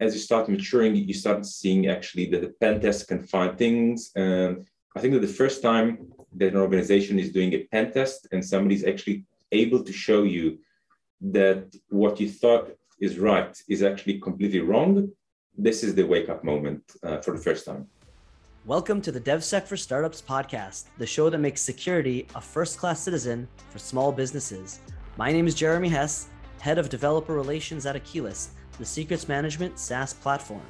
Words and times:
as 0.00 0.14
you 0.14 0.20
start 0.20 0.48
maturing, 0.48 0.94
you 0.94 1.14
start 1.14 1.44
seeing 1.44 1.88
actually 1.88 2.26
that 2.30 2.40
the 2.40 2.54
pen 2.60 2.80
test 2.80 3.08
can 3.08 3.22
find 3.22 3.58
things. 3.58 4.10
And 4.14 4.66
I 4.96 5.00
think 5.00 5.14
that 5.14 5.20
the 5.20 5.38
first 5.42 5.60
time 5.60 6.12
that 6.36 6.52
an 6.52 6.56
organization 6.56 7.18
is 7.18 7.32
doing 7.32 7.52
a 7.54 7.64
pen 7.64 7.92
test 7.92 8.28
and 8.30 8.44
somebody's 8.44 8.84
actually 8.84 9.24
able 9.50 9.82
to 9.82 9.92
show 9.92 10.22
you 10.22 10.58
that 11.20 11.74
what 11.88 12.20
you 12.20 12.30
thought 12.30 12.70
is 13.00 13.18
right 13.18 13.56
is 13.68 13.82
actually 13.82 14.20
completely 14.20 14.60
wrong, 14.60 15.10
this 15.56 15.82
is 15.82 15.96
the 15.96 16.04
wake 16.04 16.28
up 16.28 16.44
moment 16.44 16.82
uh, 17.02 17.18
for 17.18 17.32
the 17.32 17.42
first 17.42 17.66
time. 17.66 17.86
Welcome 18.66 19.00
to 19.02 19.10
the 19.10 19.20
DevSec 19.20 19.66
for 19.66 19.76
Startups 19.76 20.22
podcast, 20.22 20.84
the 20.98 21.06
show 21.06 21.28
that 21.30 21.38
makes 21.38 21.60
security 21.60 22.28
a 22.36 22.40
first 22.40 22.78
class 22.78 23.00
citizen 23.00 23.48
for 23.70 23.78
small 23.80 24.12
businesses. 24.12 24.78
My 25.16 25.32
name 25.32 25.48
is 25.48 25.54
Jeremy 25.54 25.88
Hess, 25.88 26.28
head 26.60 26.78
of 26.78 26.88
developer 26.88 27.34
relations 27.34 27.86
at 27.86 27.96
The 28.78 28.84
secrets 28.84 29.26
management 29.26 29.76
SaaS 29.76 30.12
platform. 30.12 30.62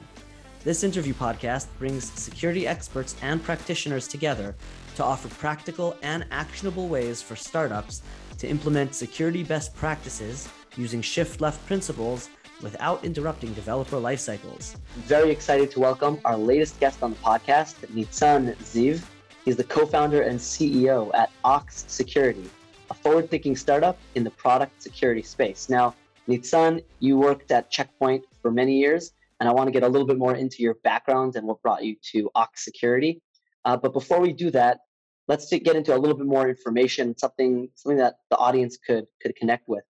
This 0.64 0.82
interview 0.82 1.12
podcast 1.12 1.66
brings 1.78 2.10
security 2.10 2.66
experts 2.66 3.14
and 3.20 3.42
practitioners 3.44 4.08
together 4.08 4.56
to 4.96 5.04
offer 5.04 5.28
practical 5.28 5.94
and 6.02 6.24
actionable 6.30 6.88
ways 6.88 7.20
for 7.20 7.36
startups 7.36 8.00
to 8.38 8.48
implement 8.48 8.94
security 8.94 9.42
best 9.42 9.76
practices 9.76 10.48
using 10.74 11.02
shift 11.02 11.42
left 11.42 11.64
principles 11.66 12.30
without 12.62 13.04
interrupting 13.04 13.52
developer 13.52 13.98
life 13.98 14.20
cycles. 14.20 14.74
Very 15.00 15.30
excited 15.30 15.70
to 15.72 15.80
welcome 15.80 16.18
our 16.24 16.38
latest 16.38 16.80
guest 16.80 17.02
on 17.02 17.10
the 17.10 17.18
podcast, 17.18 17.74
Neatsun 17.94 18.56
Ziv. 18.56 19.04
He's 19.44 19.56
the 19.56 19.64
co 19.64 19.84
founder 19.84 20.22
and 20.22 20.38
CEO 20.40 21.14
at 21.14 21.30
Ox 21.44 21.84
Security, 21.88 22.48
a 22.90 22.94
forward 22.94 23.28
thinking 23.28 23.54
startup 23.54 23.98
in 24.14 24.24
the 24.24 24.30
product 24.30 24.82
security 24.82 25.22
space. 25.22 25.68
Now, 25.68 25.94
Neatsun, 26.28 26.84
you 27.00 27.16
worked 27.16 27.50
at 27.50 27.70
Checkpoint 27.70 28.24
for 28.42 28.50
many 28.50 28.78
years, 28.78 29.12
and 29.40 29.48
I 29.48 29.52
want 29.52 29.68
to 29.68 29.72
get 29.72 29.82
a 29.82 29.88
little 29.88 30.06
bit 30.06 30.18
more 30.18 30.34
into 30.34 30.62
your 30.62 30.74
background 30.84 31.36
and 31.36 31.46
what 31.46 31.62
brought 31.62 31.82
you 31.84 31.96
to 32.12 32.30
Ox 32.34 32.64
Security. 32.64 33.22
Uh, 33.64 33.76
but 33.76 33.92
before 33.92 34.20
we 34.20 34.32
do 34.32 34.50
that, 34.50 34.80
let's 35.26 35.50
get 35.50 35.76
into 35.76 35.94
a 35.94 35.98
little 35.98 36.16
bit 36.16 36.26
more 36.26 36.48
information, 36.48 37.16
something 37.16 37.68
something 37.74 37.98
that 37.98 38.16
the 38.30 38.36
audience 38.36 38.76
could 38.76 39.06
could 39.22 39.34
connect 39.36 39.68
with. 39.68 39.84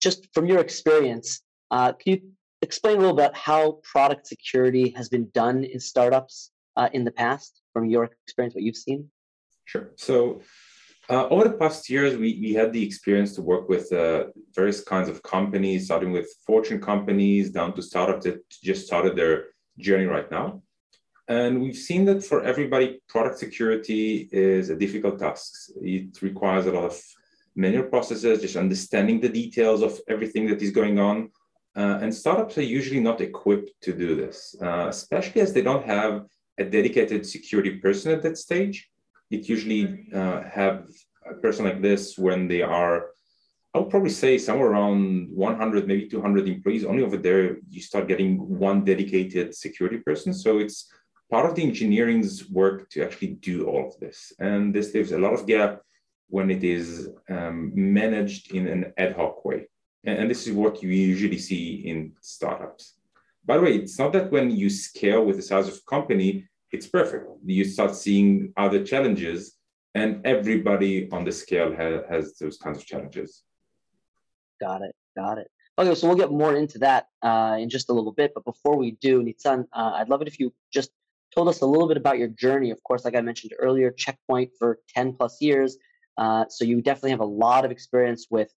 Just 0.00 0.26
from 0.34 0.46
your 0.46 0.58
experience, 0.58 1.42
uh, 1.70 1.92
can 1.92 2.12
you 2.12 2.20
explain 2.62 2.96
a 2.96 3.00
little 3.00 3.16
bit 3.16 3.34
how 3.34 3.80
product 3.82 4.26
security 4.26 4.90
has 4.96 5.08
been 5.08 5.28
done 5.34 5.64
in 5.64 5.78
startups 5.78 6.50
uh, 6.76 6.88
in 6.92 7.04
the 7.04 7.10
past, 7.10 7.62
from 7.72 7.84
your 7.86 8.04
experience, 8.04 8.54
what 8.54 8.64
you've 8.64 8.76
seen? 8.76 9.08
Sure. 9.66 9.90
So 9.96 10.40
uh, 11.10 11.28
over 11.28 11.44
the 11.44 11.54
past 11.54 11.90
years, 11.90 12.16
we, 12.16 12.38
we 12.40 12.54
had 12.54 12.72
the 12.72 12.84
experience 12.84 13.34
to 13.34 13.42
work 13.42 13.68
with 13.68 13.92
uh, 13.92 14.24
various 14.54 14.82
kinds 14.82 15.08
of 15.08 15.22
companies, 15.22 15.86
starting 15.86 16.12
with 16.12 16.28
fortune 16.46 16.80
companies 16.80 17.50
down 17.50 17.74
to 17.74 17.82
startups 17.82 18.24
that 18.24 18.42
just 18.62 18.86
started 18.86 19.14
their 19.14 19.46
journey 19.78 20.06
right 20.06 20.30
now. 20.30 20.62
And 21.28 21.60
we've 21.62 21.76
seen 21.76 22.04
that 22.06 22.22
for 22.22 22.42
everybody, 22.42 23.00
product 23.08 23.38
security 23.38 24.28
is 24.32 24.70
a 24.70 24.76
difficult 24.76 25.18
task. 25.18 25.70
It 25.80 26.20
requires 26.22 26.66
a 26.66 26.72
lot 26.72 26.84
of 26.84 27.00
manual 27.56 27.84
processes, 27.84 28.40
just 28.40 28.56
understanding 28.56 29.20
the 29.20 29.28
details 29.28 29.82
of 29.82 29.98
everything 30.08 30.46
that 30.48 30.60
is 30.60 30.70
going 30.70 30.98
on. 30.98 31.30
Uh, 31.76 31.98
and 32.02 32.14
startups 32.14 32.56
are 32.58 32.62
usually 32.62 33.00
not 33.00 33.20
equipped 33.20 33.70
to 33.82 33.92
do 33.92 34.14
this, 34.14 34.54
uh, 34.62 34.86
especially 34.88 35.40
as 35.40 35.52
they 35.52 35.62
don't 35.62 35.86
have 35.86 36.24
a 36.58 36.64
dedicated 36.64 37.26
security 37.26 37.78
person 37.78 38.12
at 38.12 38.22
that 38.22 38.38
stage. 38.38 38.88
It 39.34 39.48
usually 39.48 40.06
uh, 40.14 40.42
have 40.42 40.86
a 41.28 41.34
person 41.34 41.64
like 41.64 41.80
this 41.82 42.16
when 42.18 42.48
they 42.48 42.62
are 42.62 43.14
I 43.74 43.78
would 43.80 43.90
probably 43.90 44.10
say 44.10 44.38
somewhere 44.38 44.70
around 44.70 45.28
100, 45.30 45.88
maybe 45.88 46.08
200 46.08 46.46
employees. 46.46 46.84
Only 46.84 47.02
over 47.02 47.16
there, 47.16 47.56
you 47.68 47.82
start 47.82 48.06
getting 48.06 48.36
one 48.38 48.84
dedicated 48.84 49.52
security 49.52 49.98
person. 49.98 50.32
So 50.32 50.58
it's 50.58 50.88
part 51.28 51.46
of 51.46 51.56
the 51.56 51.64
engineering's 51.64 52.48
work 52.48 52.88
to 52.90 53.02
actually 53.02 53.32
do 53.50 53.66
all 53.66 53.88
of 53.88 53.98
this. 53.98 54.32
And 54.38 54.72
this 54.72 54.94
leaves 54.94 55.10
a 55.10 55.18
lot 55.18 55.32
of 55.32 55.48
gap 55.48 55.80
when 56.28 56.52
it 56.52 56.62
is 56.62 57.08
um, 57.28 57.72
managed 57.74 58.54
in 58.54 58.68
an 58.68 58.92
ad 58.96 59.16
hoc 59.16 59.44
way. 59.44 59.66
And, 60.04 60.18
and 60.20 60.30
this 60.30 60.46
is 60.46 60.52
what 60.52 60.80
you 60.80 60.90
usually 60.90 61.38
see 61.38 61.82
in 61.84 62.12
startups. 62.20 62.94
By 63.44 63.56
the 63.56 63.64
way, 63.64 63.74
it's 63.74 63.98
not 63.98 64.12
that 64.12 64.30
when 64.30 64.52
you 64.52 64.70
scale 64.70 65.24
with 65.24 65.36
the 65.36 65.42
size 65.42 65.66
of 65.66 65.74
a 65.74 65.90
company, 65.90 66.46
it's 66.74 66.88
perfect. 66.88 67.24
You 67.46 67.64
start 67.64 67.94
seeing 67.94 68.52
other 68.56 68.84
challenges, 68.84 69.56
and 69.94 70.26
everybody 70.26 71.08
on 71.12 71.24
the 71.24 71.30
scale 71.32 71.74
has, 71.74 72.02
has 72.10 72.36
those 72.38 72.58
kinds 72.58 72.78
of 72.78 72.84
challenges. 72.84 73.42
Got 74.60 74.82
it. 74.82 74.94
Got 75.16 75.38
it. 75.38 75.48
Okay, 75.78 75.94
so 75.94 76.08
we'll 76.08 76.16
get 76.16 76.32
more 76.32 76.54
into 76.56 76.78
that 76.78 77.06
uh, 77.22 77.56
in 77.58 77.68
just 77.68 77.90
a 77.90 77.92
little 77.92 78.12
bit. 78.12 78.32
But 78.34 78.44
before 78.44 78.76
we 78.76 78.92
do, 79.00 79.22
Neatsun, 79.22 79.66
uh, 79.72 79.92
I'd 79.94 80.08
love 80.08 80.20
it 80.22 80.28
if 80.28 80.40
you 80.40 80.52
just 80.72 80.90
told 81.34 81.48
us 81.48 81.60
a 81.60 81.66
little 81.66 81.88
bit 81.88 81.96
about 81.96 82.18
your 82.18 82.28
journey. 82.28 82.70
Of 82.70 82.82
course, 82.82 83.04
like 83.04 83.16
I 83.16 83.20
mentioned 83.20 83.52
earlier, 83.58 83.90
Checkpoint 83.90 84.50
for 84.58 84.78
10 84.94 85.14
plus 85.14 85.40
years. 85.40 85.76
Uh, 86.16 86.44
so 86.48 86.64
you 86.64 86.80
definitely 86.80 87.10
have 87.10 87.20
a 87.20 87.24
lot 87.46 87.64
of 87.64 87.70
experience 87.70 88.26
with 88.30 88.52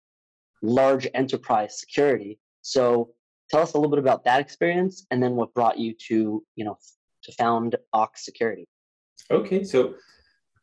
large 0.62 1.06
enterprise 1.14 1.78
security. 1.78 2.38
So 2.62 3.10
tell 3.50 3.60
us 3.60 3.74
a 3.74 3.78
little 3.78 3.90
bit 3.90 4.00
about 4.00 4.24
that 4.24 4.40
experience 4.40 5.06
and 5.10 5.22
then 5.22 5.36
what 5.36 5.54
brought 5.54 5.78
you 5.78 5.94
to, 6.08 6.44
you 6.56 6.64
know, 6.64 6.78
to 7.24 7.32
found 7.32 7.76
Ox 7.92 8.24
Security. 8.24 8.68
Okay, 9.30 9.64
so 9.64 9.94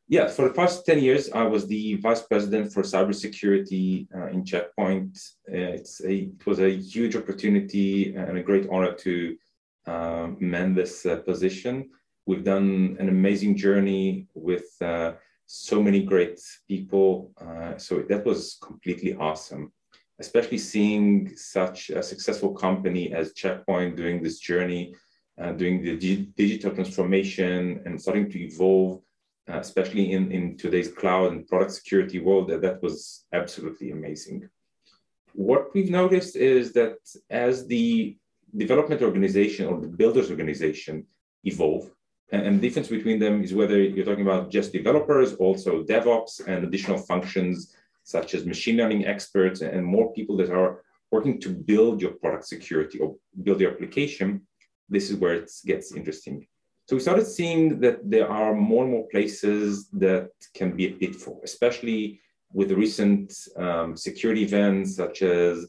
yeah, 0.08 0.28
for 0.28 0.48
the 0.48 0.54
past 0.54 0.86
10 0.86 1.00
years, 1.00 1.32
I 1.32 1.44
was 1.44 1.68
the 1.68 1.96
vice 1.96 2.22
president 2.22 2.74
for 2.74 2.84
cybersecurity 2.84 4.08
uh, 4.14 4.28
in 4.28 4.44
Checkpoint. 4.44 5.18
Uh, 5.50 5.80
it's 5.80 6.04
a, 6.04 6.14
it 6.14 6.46
was 6.46 6.60
a 6.60 6.70
huge 6.70 7.16
opportunity 7.16 8.14
and 8.14 8.38
a 8.38 8.44
great 8.44 8.68
honor 8.70 8.94
to 8.94 9.38
uh, 9.88 10.28
man 10.40 10.76
this 10.76 11.06
uh, 11.06 11.18
position. 11.18 11.90
We've 12.26 12.44
done 12.44 12.98
an 13.00 13.10
amazing 13.10 13.56
journey 13.56 14.28
with 14.34 14.70
uh, 14.82 15.14
so 15.46 15.82
many 15.82 16.04
great 16.04 16.40
people. 16.68 17.32
Uh, 17.40 17.78
so 17.78 18.04
that 18.10 18.26
was 18.26 18.58
completely 18.62 19.16
awesome, 19.16 19.72
especially 20.20 20.58
seeing 20.58 21.32
such 21.36 21.90
a 21.90 22.04
successful 22.04 22.54
company 22.54 23.14
as 23.14 23.34
Checkpoint 23.34 23.96
doing 23.96 24.22
this 24.22 24.40
journey, 24.40 24.94
uh, 25.42 25.52
doing 25.54 25.82
the 25.82 25.96
digital 26.38 26.72
transformation 26.72 27.82
and 27.86 28.00
starting 28.00 28.30
to 28.30 28.40
evolve, 28.40 29.02
uh, 29.50 29.60
especially 29.60 30.12
in, 30.12 30.32
in 30.32 30.58
today's 30.58 30.92
cloud 30.92 31.32
and 31.32 31.48
product 31.48 31.72
security 31.72 32.20
world. 32.20 32.50
That, 32.50 32.62
that 32.62 32.82
was 32.82 33.26
absolutely 33.34 33.92
amazing. 33.92 34.50
What 35.34 35.74
we've 35.74 35.90
noticed 35.90 36.36
is 36.36 36.74
that 36.74 36.98
as 37.30 37.66
the 37.66 38.18
development 38.56 39.02
organization 39.02 39.68
or 39.68 39.80
the 39.80 39.88
builders 39.88 40.30
organization 40.30 41.06
evolve, 41.44 41.90
and 42.32 42.58
the 42.58 42.68
difference 42.68 42.88
between 42.88 43.20
them 43.20 43.44
is 43.44 43.54
whether 43.54 43.78
you're 43.82 44.06
talking 44.06 44.28
about 44.30 44.52
just 44.52 44.72
developers, 44.72 45.34
also 45.34 45.84
DevOps 45.84 46.48
and 46.48 46.64
additional 46.64 46.98
functions 46.98 47.76
such 48.04 48.34
as 48.34 48.46
machine 48.46 48.78
learning 48.78 49.06
experts 49.06 49.62
and 49.62 49.86
more 49.86 50.14
people 50.14 50.38
that 50.38 50.50
are 50.50 50.84
working 51.12 51.40
to 51.42 51.50
build 51.50 52.02
your 52.02 52.12
product 52.12 52.46
security 52.48 53.00
or 53.00 53.16
build 53.44 53.60
your 53.60 53.72
application. 53.72 54.42
This 54.92 55.10
is 55.10 55.18
where 55.18 55.36
it 55.42 55.50
gets 55.66 55.88
interesting. 56.00 56.46
So 56.88 56.96
we 56.96 57.02
started 57.02 57.26
seeing 57.26 57.80
that 57.80 57.98
there 58.14 58.30
are 58.30 58.54
more 58.54 58.84
and 58.84 58.92
more 58.92 59.08
places 59.08 59.88
that 60.06 60.30
can 60.54 60.76
be 60.76 60.86
a 60.88 60.92
pitfall, 60.92 61.42
especially 61.44 62.20
with 62.54 62.68
the 62.70 62.76
recent 62.76 63.34
um, 63.56 63.96
security 63.96 64.44
events 64.44 64.96
such 64.96 65.22
as 65.22 65.68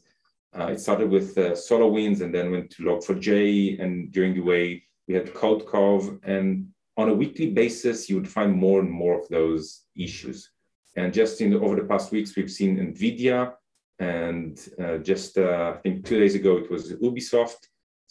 uh, 0.57 0.67
it 0.73 0.79
started 0.79 1.09
with 1.09 1.37
uh, 1.37 1.51
SolarWinds 1.51 2.21
and 2.21 2.35
then 2.35 2.51
went 2.51 2.69
to 2.71 2.83
Log4j 2.83 3.81
and 3.81 4.11
during 4.11 4.33
the 4.35 4.41
way 4.41 4.83
we 5.07 5.13
had 5.15 5.33
CodeCov, 5.33 6.19
and 6.23 6.67
on 6.95 7.09
a 7.09 7.13
weekly 7.13 7.49
basis, 7.51 8.09
you 8.09 8.15
would 8.15 8.27
find 8.27 8.53
more 8.53 8.79
and 8.79 8.89
more 8.89 9.19
of 9.19 9.27
those 9.29 9.85
issues. 9.95 10.51
And 10.95 11.13
just 11.13 11.41
in 11.41 11.49
the, 11.49 11.59
over 11.59 11.75
the 11.75 11.87
past 11.87 12.11
weeks, 12.11 12.35
we've 12.35 12.51
seen 12.51 12.77
NVIDIA, 12.77 13.53
and 13.99 14.59
uh, 14.79 14.97
just 14.97 15.37
uh, 15.37 15.73
I 15.75 15.81
think 15.81 16.05
two 16.05 16.19
days 16.19 16.35
ago, 16.35 16.57
it 16.57 16.69
was 16.69 16.93
Ubisoft. 16.93 17.67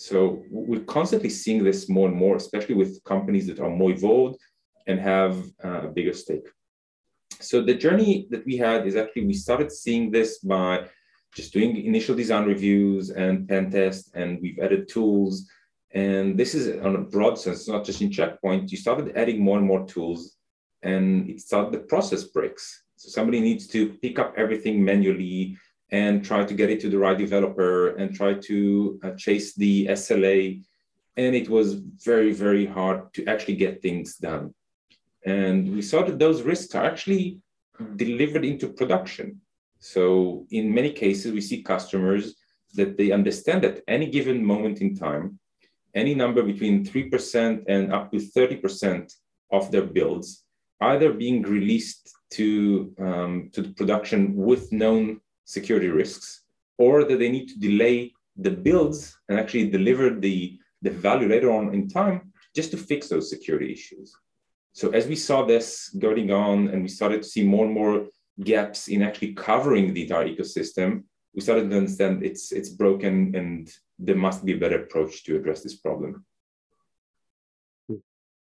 So 0.09 0.43
we're 0.51 0.91
constantly 0.99 1.31
seeing 1.31 1.63
this 1.63 1.89
more 1.89 2.09
and 2.09 2.17
more, 2.17 2.37
especially 2.37 2.77
with 2.83 3.03
companies 3.05 3.47
that 3.47 3.61
are 3.61 3.71
more 3.71 3.93
evolved 3.93 4.39
and 4.89 4.99
have 4.99 5.33
uh, 5.65 5.83
a 5.87 5.89
bigger 5.97 6.13
stake. 6.13 6.49
So 7.49 7.63
the 7.63 7.75
journey 7.75 8.27
that 8.31 8.45
we 8.45 8.57
had 8.57 8.87
is 8.87 8.97
actually 8.97 9.27
we 9.27 9.35
started 9.47 9.71
seeing 9.71 10.11
this 10.11 10.31
by 10.39 10.89
just 11.37 11.53
doing 11.53 11.85
initial 11.91 12.15
design 12.15 12.45
reviews 12.47 13.11
and 13.11 13.49
pen 13.49 13.71
tests, 13.71 14.11
and 14.15 14.29
we've 14.43 14.59
added 14.59 14.89
tools 14.89 15.49
and 15.95 16.39
this 16.39 16.55
is 16.55 16.81
on 16.83 16.97
a 16.97 17.01
broad 17.01 17.39
sense, 17.39 17.69
not 17.69 17.85
just 17.85 18.01
in 18.01 18.11
Checkpoint. 18.11 18.71
You 18.71 18.79
started 18.79 19.17
adding 19.17 19.41
more 19.41 19.59
and 19.59 19.67
more 19.67 19.87
tools, 19.87 20.37
and 20.83 21.29
it 21.29 21.41
started 21.41 21.73
the 21.73 21.87
process 21.87 22.25
breaks. 22.25 22.85
So 22.97 23.11
somebody 23.11 23.41
needs 23.41 23.67
to 23.69 23.91
pick 24.03 24.19
up 24.19 24.35
everything 24.37 24.83
manually 24.83 25.57
and 25.93 26.25
try 26.25 26.43
to 26.45 26.55
get 26.55 26.71
it 26.71 26.81
to 26.81 26.89
the 26.89 26.99
right 26.99 27.19
developer 27.19 27.95
and 27.97 28.15
try 28.15 28.33
to 28.35 28.99
uh, 29.05 29.11
chase 29.11 29.55
the 29.55 29.87
SLA. 29.89 30.63
And 31.19 31.35
it 31.37 31.49
was 31.49 31.75
very, 31.75 32.33
very 32.33 32.67
hard 32.67 33.13
to 33.15 33.27
actually 33.27 33.57
get 33.57 33.83
things 33.83 34.17
done. 34.17 34.55
And 35.25 35.75
we 35.75 35.83
saw 35.83 36.03
that 36.03 36.19
those 36.19 36.43
risks 36.43 36.75
are 36.75 36.85
actually 36.85 37.39
delivered 37.97 38.45
into 38.45 38.69
production. 38.69 39.43
So 39.81 40.47
in 40.51 40.75
many 40.75 40.91
cases, 40.91 41.31
we 41.33 41.43
see 41.43 41.63
customers 41.63 42.35
that 42.75 42.97
they 42.97 43.13
understand 43.13 43.65
at 43.65 43.83
any 43.87 44.07
given 44.07 44.45
moment 44.45 44.81
in 44.81 44.97
time 44.97 45.39
any 45.95 46.15
number 46.15 46.43
between 46.43 46.87
3% 46.87 47.65
and 47.69 47.93
up 47.93 48.11
to 48.13 48.17
30% 48.17 49.13
of 49.51 49.71
their 49.71 49.85
builds 49.85 50.45
either 50.81 51.13
being 51.13 51.43
released 51.43 52.11
to, 52.31 52.93
um, 52.99 53.51
to 53.53 53.63
the 53.63 53.69
production 53.75 54.35
with 54.35 54.73
known 54.73 55.21
security 55.53 55.89
risks, 55.89 56.43
or 56.79 57.05
that 57.05 57.19
they 57.19 57.31
need 57.31 57.49
to 57.49 57.59
delay 57.59 58.13
the 58.37 58.51
builds 58.51 58.99
and 59.29 59.39
actually 59.39 59.69
deliver 59.69 60.07
the, 60.27 60.59
the 60.81 60.91
value 60.91 61.29
later 61.29 61.51
on 61.53 61.75
in 61.75 61.89
time 61.89 62.33
just 62.57 62.71
to 62.71 62.77
fix 62.77 63.09
those 63.09 63.31
security 63.31 63.73
issues. 63.73 64.15
So 64.73 64.91
as 64.91 65.07
we 65.07 65.17
saw 65.17 65.45
this 65.45 65.91
going 66.07 66.31
on 66.31 66.69
and 66.69 66.83
we 66.83 66.89
started 66.89 67.23
to 67.23 67.29
see 67.29 67.45
more 67.45 67.67
and 67.67 67.75
more 67.75 68.07
gaps 68.43 68.89
in 68.89 69.03
actually 69.03 69.35
covering 69.35 69.93
the 69.93 70.03
entire 70.03 70.29
ecosystem, 70.29 71.05
we 71.35 71.41
started 71.43 71.71
to 71.71 71.77
understand 71.77 72.23
it's 72.23 72.53
it's 72.53 72.69
broken 72.69 73.35
and 73.35 73.71
there 73.99 74.17
must 74.17 74.45
be 74.45 74.53
a 74.55 74.59
better 74.59 74.83
approach 74.83 75.25
to 75.25 75.37
address 75.37 75.63
this 75.63 75.77
problem. 75.77 76.25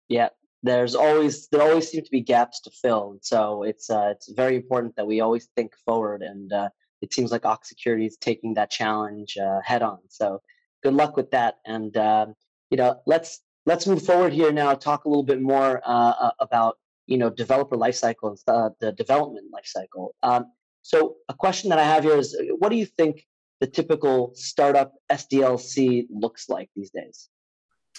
Yeah, 0.07 0.29
there's 0.63 0.95
always 0.95 1.47
there 1.49 1.61
always 1.61 1.89
seem 1.89 2.03
to 2.03 2.11
be 2.11 2.21
gaps 2.21 2.61
to 2.61 2.71
fill, 2.81 3.19
so 3.21 3.63
it's 3.63 3.89
uh, 3.89 4.09
it's 4.15 4.31
very 4.31 4.55
important 4.55 4.95
that 4.95 5.07
we 5.07 5.21
always 5.21 5.45
think 5.55 5.75
forward. 5.85 6.21
And 6.21 6.51
uh, 6.51 6.69
it 7.01 7.13
seems 7.13 7.31
like 7.31 7.45
Ox 7.45 7.69
Security 7.69 8.05
is 8.05 8.17
taking 8.17 8.53
that 8.55 8.69
challenge 8.69 9.37
uh, 9.37 9.59
head 9.63 9.81
on. 9.81 9.99
So 10.09 10.41
good 10.83 10.93
luck 10.93 11.15
with 11.15 11.31
that. 11.31 11.55
And 11.65 11.95
um, 11.97 12.35
you 12.69 12.77
know, 12.77 13.01
let's 13.05 13.41
let's 13.65 13.87
move 13.87 14.03
forward 14.03 14.33
here 14.33 14.51
now. 14.51 14.73
Talk 14.73 15.05
a 15.05 15.09
little 15.09 15.23
bit 15.23 15.41
more 15.41 15.81
uh, 15.85 16.13
uh, 16.19 16.31
about 16.39 16.77
you 17.07 17.17
know 17.17 17.29
developer 17.29 17.75
lifecycle 17.75 18.37
uh, 18.47 18.69
the 18.79 18.91
development 18.91 19.47
lifecycle. 19.51 20.09
Um, 20.23 20.45
so 20.81 21.15
a 21.27 21.33
question 21.33 21.69
that 21.69 21.79
I 21.79 21.83
have 21.83 22.03
here 22.03 22.17
is, 22.17 22.35
what 22.57 22.69
do 22.69 22.75
you 22.75 22.85
think 22.85 23.25
the 23.59 23.67
typical 23.67 24.31
startup 24.35 24.93
SDLC 25.11 26.07
looks 26.09 26.49
like 26.49 26.69
these 26.75 26.91
days? 26.91 27.29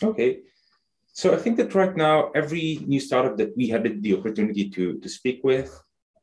Okay. 0.02 0.40
So 1.12 1.34
I 1.34 1.36
think 1.36 1.56
that 1.58 1.74
right 1.74 1.94
now, 1.94 2.30
every 2.34 2.80
new 2.86 3.00
startup 3.00 3.36
that 3.36 3.54
we 3.56 3.68
had 3.68 4.02
the 4.02 4.16
opportunity 4.16 4.70
to, 4.70 4.98
to 4.98 5.08
speak 5.08 5.40
with 5.44 5.70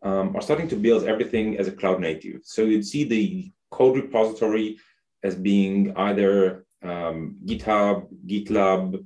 um, 0.04 0.36
are 0.36 0.42
starting 0.42 0.68
to 0.70 0.76
build 0.76 1.04
everything 1.04 1.58
as 1.58 1.68
a 1.68 1.72
cloud 1.72 2.00
native. 2.00 2.42
So 2.44 2.64
you'd 2.64 2.86
see 2.86 3.04
the 3.04 3.52
code 3.72 3.96
repository 3.96 4.78
as 5.24 5.36
being 5.36 5.96
either 5.98 6.66
um, 6.84 7.38
GitHub, 7.46 8.08
GitLab, 8.26 9.06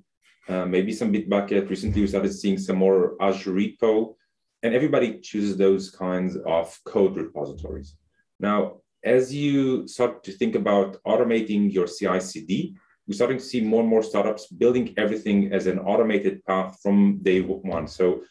uh, 0.50 0.66
maybe 0.66 0.92
some 0.92 1.14
Bitbucket. 1.14 1.70
Recently, 1.70 2.02
we 2.02 2.08
started 2.08 2.34
seeing 2.34 2.58
some 2.58 2.78
more 2.78 3.16
Azure 3.22 3.54
Repo, 3.54 4.16
and 4.64 4.74
everybody 4.74 5.20
chooses 5.20 5.58
those 5.58 5.90
kinds 5.90 6.36
of 6.46 6.78
code 6.86 7.16
repositories. 7.16 7.96
Now, 8.40 8.82
as 9.04 9.34
you 9.34 9.88
start 9.88 10.24
to 10.26 10.32
think 10.32 10.56
about 10.56 11.02
automating 11.04 11.72
your 11.72 11.88
CI/CD, 11.88 12.76
we're 13.08 13.16
starting 13.16 13.38
to 13.38 13.44
see 13.44 13.62
more 13.62 13.82
and 13.82 13.90
more 13.90 14.04
startups 14.04 14.48
building 14.48 14.94
everything 14.98 15.52
as 15.52 15.68
an 15.68 15.80
automated 15.80 16.46
path 16.46 16.80
from 16.84 17.20
day 17.24 17.42
one. 17.42 17.88
So 17.88 18.22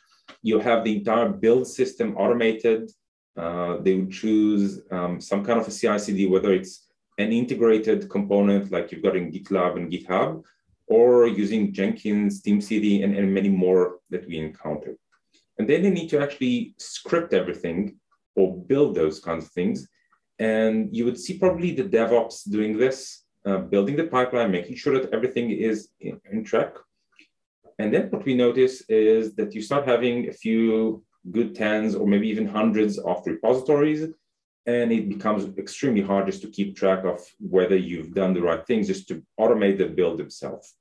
you 0.42 0.58
have 0.58 0.84
the 0.84 0.96
entire 0.96 1.28
build 1.28 1.66
system 1.66 2.16
automated. 2.16 2.90
Uh, 3.36 3.78
they 3.78 3.94
would 3.94 4.12
choose 4.12 4.82
um, 4.90 5.20
some 5.20 5.44
kind 5.44 5.60
of 5.60 5.68
a 5.68 5.70
CI/CD, 5.70 6.26
whether 6.26 6.52
it's 6.52 6.88
an 7.18 7.32
integrated 7.32 8.08
component 8.08 8.70
like 8.72 8.90
you've 8.90 9.02
got 9.02 9.16
in 9.16 9.30
GitLab 9.30 9.76
and 9.76 9.90
GitHub, 9.92 10.42
or 10.86 11.26
using 11.26 11.72
Jenkins, 11.72 12.42
TeamCity, 12.42 13.04
and, 13.04 13.14
and 13.16 13.32
many 13.32 13.48
more 13.48 13.98
that 14.10 14.26
we 14.26 14.38
encounter. 14.38 14.96
And 15.58 15.68
then 15.68 15.82
they 15.82 15.90
need 15.90 16.08
to 16.10 16.20
actually 16.20 16.74
script 16.78 17.34
everything 17.34 17.96
or 18.34 18.56
build 18.56 18.94
those 18.94 19.20
kinds 19.20 19.44
of 19.44 19.52
things. 19.52 19.88
And 20.38 20.88
you 20.96 21.04
would 21.04 21.18
see 21.18 21.38
probably 21.38 21.72
the 21.72 21.84
DevOps 21.84 22.50
doing 22.50 22.78
this, 22.78 23.24
uh, 23.44 23.58
building 23.58 23.96
the 23.96 24.04
pipeline, 24.04 24.50
making 24.50 24.76
sure 24.76 24.98
that 24.98 25.12
everything 25.12 25.50
is 25.50 25.90
in, 26.00 26.18
in 26.32 26.44
track. 26.44 26.74
And 27.80 27.94
then 27.94 28.10
what 28.10 28.26
we 28.26 28.34
notice 28.34 28.82
is 28.90 29.34
that 29.36 29.54
you 29.54 29.62
start 29.62 29.88
having 29.88 30.28
a 30.28 30.32
few 30.32 31.02
good 31.30 31.54
tens 31.54 31.94
or 31.94 32.06
maybe 32.06 32.28
even 32.28 32.46
hundreds 32.46 32.98
of 32.98 33.26
repositories 33.26 34.02
and 34.66 34.92
it 34.92 35.08
becomes 35.08 35.42
extremely 35.56 36.02
hard 36.02 36.26
just 36.26 36.42
to 36.42 36.50
keep 36.50 36.76
track 36.76 37.04
of 37.04 37.18
whether 37.38 37.76
you've 37.76 38.12
done 38.12 38.34
the 38.34 38.42
right 38.42 38.66
things 38.66 38.86
just 38.86 39.08
to 39.08 39.22
automate 39.38 39.78
the 39.78 39.86
build 39.86 40.18
themselves 40.18 40.74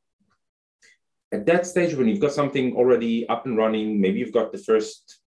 at 1.32 1.46
that 1.46 1.66
stage 1.66 1.94
when 1.96 2.08
you've 2.08 2.26
got 2.26 2.34
something 2.34 2.76
already 2.76 3.28
up 3.30 3.46
and 3.46 3.58
running 3.58 4.02
maybe 4.02 4.20
you've 4.20 4.40
got 4.40 4.52
the 4.52 4.64
first 4.70 5.20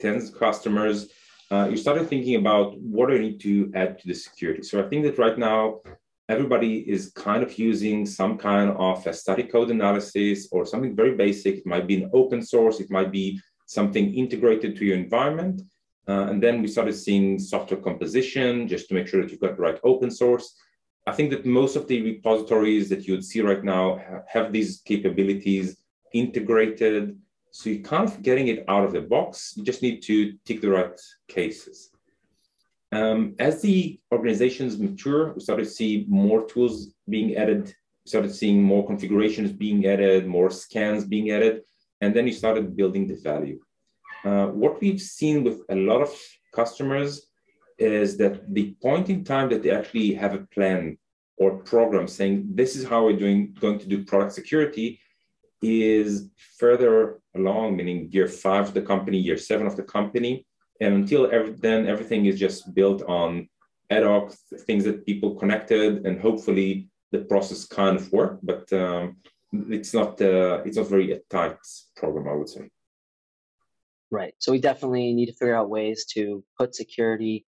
tens 0.00 0.30
of 0.30 0.38
customers 0.38 1.08
uh, 1.50 1.66
you 1.70 1.76
started 1.76 2.08
thinking 2.08 2.36
about 2.36 2.78
what 2.78 3.08
do 3.08 3.16
I 3.16 3.18
need 3.18 3.40
to 3.40 3.72
add 3.74 3.98
to 3.98 4.06
the 4.08 4.14
security. 4.14 4.62
So 4.62 4.82
i 4.82 4.88
think 4.88 5.04
that 5.04 5.18
right 5.18 5.38
now 5.38 5.80
everybody 6.28 6.78
is 6.88 7.12
kind 7.12 7.42
of 7.42 7.58
using 7.58 8.04
some 8.04 8.36
kind 8.36 8.70
of 8.70 9.06
a 9.06 9.12
static 9.12 9.50
code 9.50 9.70
analysis 9.70 10.48
or 10.52 10.66
something 10.66 10.94
very 10.94 11.14
basic 11.14 11.58
it 11.58 11.66
might 11.66 11.86
be 11.86 12.02
an 12.02 12.10
open 12.12 12.42
source 12.42 12.80
it 12.80 12.90
might 12.90 13.10
be 13.10 13.40
something 13.66 14.14
integrated 14.14 14.76
to 14.76 14.84
your 14.84 14.96
environment 14.96 15.62
uh, 16.08 16.26
and 16.30 16.42
then 16.42 16.62
we 16.62 16.68
started 16.68 16.94
seeing 16.94 17.38
software 17.38 17.80
composition 17.80 18.66
just 18.66 18.88
to 18.88 18.94
make 18.94 19.06
sure 19.06 19.20
that 19.20 19.30
you've 19.30 19.40
got 19.40 19.56
the 19.56 19.62
right 19.62 19.78
open 19.84 20.10
source. 20.10 20.54
I 21.06 21.12
think 21.12 21.30
that 21.30 21.44
most 21.44 21.76
of 21.76 21.86
the 21.86 22.00
repositories 22.00 22.88
that 22.88 23.06
you 23.06 23.14
would 23.14 23.24
see 23.24 23.42
right 23.42 23.62
now 23.62 24.00
have 24.26 24.52
these 24.52 24.80
capabilities 24.84 25.76
integrated. 26.14 27.18
So 27.50 27.68
you're 27.70 27.82
kind 27.82 28.08
of 28.08 28.22
getting 28.22 28.48
it 28.48 28.64
out 28.68 28.84
of 28.84 28.92
the 28.92 29.02
box. 29.02 29.52
You 29.56 29.64
just 29.64 29.82
need 29.82 30.02
to 30.04 30.34
tick 30.46 30.62
the 30.62 30.70
right 30.70 30.98
cases. 31.28 31.90
Um, 32.90 33.34
as 33.38 33.60
the 33.60 34.00
organizations 34.12 34.78
mature, 34.78 35.34
we 35.34 35.40
started 35.40 35.64
to 35.64 35.70
see 35.70 36.06
more 36.08 36.46
tools 36.46 36.94
being 37.08 37.36
added. 37.36 37.66
We 37.66 38.08
started 38.08 38.34
seeing 38.34 38.62
more 38.62 38.86
configurations 38.86 39.52
being 39.52 39.86
added, 39.86 40.26
more 40.26 40.50
scans 40.50 41.04
being 41.04 41.30
added, 41.30 41.62
and 42.00 42.14
then 42.14 42.26
you 42.26 42.32
started 42.32 42.76
building 42.76 43.06
the 43.06 43.16
value. 43.16 43.60
Uh, 44.24 44.46
what 44.46 44.80
we've 44.80 45.00
seen 45.00 45.44
with 45.44 45.62
a 45.70 45.76
lot 45.76 46.00
of 46.00 46.10
customers 46.54 47.26
is 47.78 48.16
that 48.16 48.52
the 48.52 48.74
point 48.82 49.08
in 49.10 49.22
time 49.22 49.48
that 49.50 49.62
they 49.62 49.70
actually 49.70 50.12
have 50.14 50.34
a 50.34 50.46
plan 50.54 50.98
or 51.36 51.58
program 51.58 52.08
saying 52.08 52.48
this 52.54 52.74
is 52.74 52.84
how 52.84 53.04
we're 53.04 53.16
doing 53.16 53.54
going 53.60 53.78
to 53.78 53.86
do 53.86 54.04
product 54.04 54.32
security 54.32 55.00
is 55.62 56.30
further 56.58 57.20
along, 57.36 57.76
meaning 57.76 58.08
year 58.10 58.28
five 58.28 58.68
of 58.68 58.74
the 58.74 58.82
company, 58.82 59.18
year 59.18 59.36
seven 59.36 59.66
of 59.66 59.76
the 59.76 59.82
company. 59.82 60.46
And 60.80 60.94
until 60.94 61.30
every, 61.30 61.52
then, 61.52 61.86
everything 61.86 62.26
is 62.26 62.38
just 62.38 62.74
built 62.74 63.02
on 63.02 63.48
ad 63.90 64.04
hoc 64.04 64.32
things 64.66 64.84
that 64.84 65.06
people 65.06 65.34
connected, 65.34 66.06
and 66.06 66.20
hopefully 66.20 66.88
the 67.10 67.20
process 67.20 67.66
kind 67.66 67.96
of 67.96 68.12
work. 68.12 68.38
But 68.42 68.72
um, 68.72 69.16
it's 69.52 69.94
not 69.94 70.20
uh, 70.20 70.62
it's 70.64 70.76
not 70.76 70.88
very 70.88 71.12
a 71.12 71.20
tight 71.30 71.56
program, 71.96 72.28
I 72.28 72.34
would 72.34 72.48
say. 72.48 72.70
Right. 74.10 74.34
So 74.38 74.52
we 74.52 74.60
definitely 74.60 75.12
need 75.12 75.26
to 75.26 75.34
figure 75.34 75.56
out 75.56 75.68
ways 75.68 76.06
to 76.14 76.42
put 76.58 76.74
security 76.74 77.44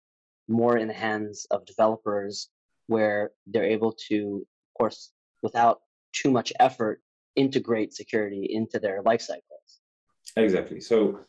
more 0.48 0.78
in 0.78 0.88
the 0.88 0.94
hands 0.94 1.46
of 1.50 1.66
developers 1.66 2.48
where 2.86 3.32
they're 3.46 3.64
able 3.64 3.92
to, 4.08 4.46
of 4.46 4.78
course, 4.78 5.12
without 5.42 5.80
too 6.12 6.30
much 6.30 6.52
effort, 6.60 7.02
integrate 7.34 7.92
security 7.92 8.48
into 8.50 8.78
their 8.78 9.02
life 9.02 9.20
cycles. 9.20 9.80
Exactly. 10.36 10.80
So 10.80 11.20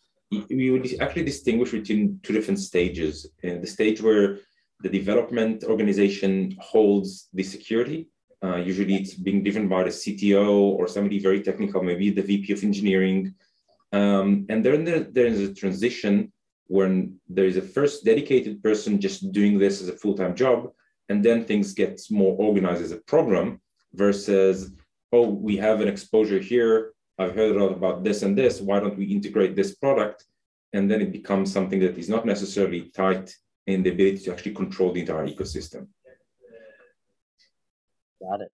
we 0.50 0.72
would 0.72 1.02
actually 1.02 1.24
distinguish 1.24 1.72
between 1.72 2.20
two 2.24 2.34
different 2.34 2.60
stages. 2.60 3.32
Uh, 3.44 3.58
the 3.62 3.68
stage 3.68 4.02
where 4.02 4.40
the 4.82 4.90
development 4.90 5.64
organization 5.64 6.56
holds 6.60 7.30
the 7.34 7.44
security. 7.44 8.10
Uh, 8.44 8.58
usually 8.58 8.96
it's 8.96 9.16
being 9.16 9.44
driven 9.44 9.68
by 9.68 9.84
the 9.84 9.90
CTO 9.90 10.50
or 10.78 10.88
somebody 10.88 11.18
very 11.18 11.42
technical, 11.42 11.82
maybe 11.82 12.12
the 12.12 12.22
VP 12.22 12.54
of 12.54 12.64
engineering 12.64 13.34
um, 13.94 14.46
and 14.50 14.64
then 14.66 14.84
there, 14.84 15.00
there 15.00 15.26
is 15.26 15.40
a 15.42 15.54
transition 15.54 16.32
when 16.68 17.18
there 17.30 17.46
is 17.46 17.58
a 17.58 17.62
first 17.62 18.04
dedicated 18.04 18.62
person 18.62 19.00
just 19.00 19.32
doing 19.32 19.58
this 19.58 19.82
as 19.82 19.88
a 19.88 19.96
full-time 19.96 20.36
job, 20.36 20.70
and 21.10 21.24
then 21.24 21.46
things 21.46 21.74
get 21.74 22.02
more 22.12 22.36
organized 22.38 22.84
as 22.84 22.92
a 22.92 22.98
program 22.98 23.62
versus, 23.94 24.74
oh, 25.14 25.30
we 25.30 25.56
have 25.56 25.80
an 25.80 25.88
exposure 25.88 26.40
here. 26.40 26.94
I've 27.18 27.36
heard 27.36 27.56
a 27.56 27.64
lot 27.64 27.72
about 27.72 28.04
this 28.04 28.22
and 28.22 28.38
this. 28.38 28.62
Why 28.62 28.80
don't 28.80 28.98
we 28.98 29.06
integrate 29.06 29.56
this 29.56 29.76
product? 29.76 30.26
And 30.74 30.90
then 30.90 31.02
it 31.02 31.12
becomes 31.12 31.52
something 31.52 31.80
that 31.80 31.98
is 31.98 32.10
not 32.10 32.26
necessarily 32.26 32.92
tight 32.96 33.34
in 33.66 33.84
the 33.84 33.92
ability 33.92 34.20
to 34.20 34.34
actually 34.34 34.54
control 34.54 34.94
the 34.94 35.02
entire 35.02 35.28
ecosystem. 35.28 35.88
Got 38.22 38.42
it. 38.42 38.52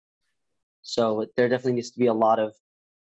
So 0.83 1.27
there 1.37 1.49
definitely 1.49 1.75
needs 1.75 1.91
to 1.93 1.99
be 1.99 2.07
a 2.07 2.15
lot 2.15 2.39
of 2.39 2.55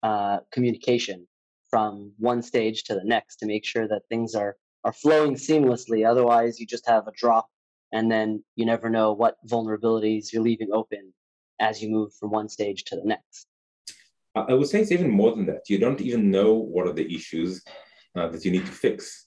uh, 0.02 0.38
communication 0.50 1.26
from 1.68 2.12
one 2.18 2.42
stage 2.42 2.85
to 2.85 2.94
the 2.94 3.04
next 3.04 3.37
to 3.37 3.47
make 3.47 3.64
sure 3.64 3.88
that 3.88 4.02
things 4.09 4.35
are 4.35 4.56
are 4.85 4.92
flowing 4.92 5.35
seamlessly. 5.35 6.09
Otherwise, 6.09 6.59
you 6.59 6.66
just 6.66 6.88
have 6.88 7.06
a 7.06 7.12
drop, 7.12 7.49
and 7.92 8.11
then 8.11 8.42
you 8.56 8.66
never 8.66 8.90
know 8.90 9.12
what 9.12 9.37
vulnerabilities 9.49 10.32
you're 10.32 10.42
leaving 10.42 10.73
open 10.73 11.12
as 11.61 11.80
you 11.80 11.88
move 11.88 12.12
from 12.14 12.30
one 12.30 12.49
stage 12.49 12.85
to 12.85 12.97
the 12.97 13.04
next. 13.04 13.47
I 14.34 14.54
would 14.54 14.68
say 14.68 14.80
it's 14.80 14.92
even 14.92 15.10
more 15.10 15.34
than 15.34 15.46
that. 15.46 15.68
You 15.68 15.78
don't 15.78 16.00
even 16.00 16.30
know 16.30 16.54
what 16.54 16.86
are 16.86 16.92
the 16.92 17.14
issues 17.14 17.62
uh, 18.16 18.28
that 18.28 18.44
you 18.44 18.50
need 18.50 18.66
to 18.66 18.72
fix. 18.72 19.26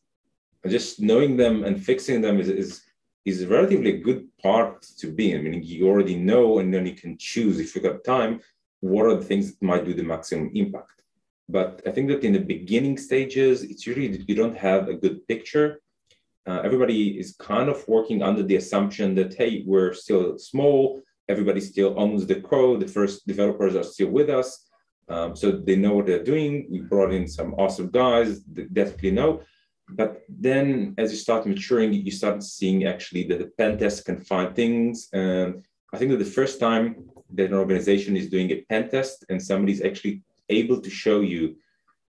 Just 0.67 0.99
knowing 0.99 1.37
them 1.37 1.63
and 1.63 1.83
fixing 1.83 2.21
them 2.21 2.39
is, 2.39 2.49
is 2.49 2.81
is 3.25 3.45
relatively 3.47 3.91
good 3.93 4.27
part 4.41 4.83
to 4.99 5.11
be 5.11 5.31
in. 5.31 5.39
I 5.39 5.49
mean, 5.49 5.63
you 5.63 5.87
already 5.87 6.15
know, 6.15 6.59
and 6.59 6.71
then 6.73 6.85
you 6.85 6.93
can 6.93 7.17
choose 7.17 7.59
if 7.59 7.73
you've 7.73 7.83
got 7.83 8.03
time 8.03 8.39
what 8.81 9.05
are 9.05 9.15
the 9.15 9.23
things 9.23 9.51
that 9.51 9.65
might 9.65 9.85
do 9.85 9.93
the 9.93 10.03
maximum 10.03 10.51
impact. 10.53 11.01
But 11.49 11.81
I 11.87 11.91
think 11.91 12.07
that 12.09 12.23
in 12.23 12.33
the 12.33 12.39
beginning 12.39 12.97
stages, 12.97 13.63
it's 13.63 13.87
really 13.87 14.23
you 14.27 14.35
don't 14.35 14.57
have 14.57 14.87
a 14.87 14.93
good 14.93 15.27
picture. 15.27 15.81
Uh, 16.47 16.61
everybody 16.63 17.19
is 17.19 17.35
kind 17.39 17.69
of 17.69 17.87
working 17.87 18.21
under 18.21 18.43
the 18.43 18.57
assumption 18.57 19.15
that, 19.15 19.33
hey, 19.33 19.63
we're 19.65 19.93
still 19.93 20.37
small, 20.37 21.01
everybody 21.27 21.59
still 21.59 21.95
owns 21.97 22.27
the 22.27 22.41
code, 22.41 22.81
the 22.81 22.87
first 22.87 23.25
developers 23.25 23.75
are 23.75 23.83
still 23.83 24.09
with 24.09 24.29
us. 24.29 24.67
Um, 25.07 25.35
so 25.35 25.51
they 25.51 25.75
know 25.75 25.93
what 25.93 26.07
they're 26.07 26.23
doing. 26.23 26.67
We 26.69 26.79
brought 26.79 27.13
in 27.13 27.27
some 27.27 27.53
awesome 27.55 27.89
guys 27.89 28.43
that 28.53 28.73
definitely 28.73 29.11
know. 29.11 29.41
But 29.89 30.23
then 30.27 30.95
as 30.97 31.11
you 31.11 31.17
start 31.17 31.45
maturing, 31.45 31.93
you 31.93 32.11
start 32.11 32.41
seeing 32.41 32.85
actually 32.85 33.27
that 33.27 33.39
the 33.39 33.51
pen 33.57 33.77
test 33.77 34.05
can 34.05 34.19
find 34.19 34.55
things. 34.55 35.09
And 35.13 35.63
I 35.93 35.97
think 35.97 36.11
that 36.11 36.17
the 36.17 36.25
first 36.39 36.59
time 36.59 37.05
that 37.33 37.51
an 37.51 37.53
organization 37.53 38.17
is 38.17 38.29
doing 38.29 38.49
a 38.51 38.61
pen 38.63 38.89
test 38.89 39.25
and 39.29 39.41
somebody's 39.41 39.83
actually 39.83 40.23
able 40.49 40.81
to 40.81 40.89
show 40.89 41.21
you 41.21 41.55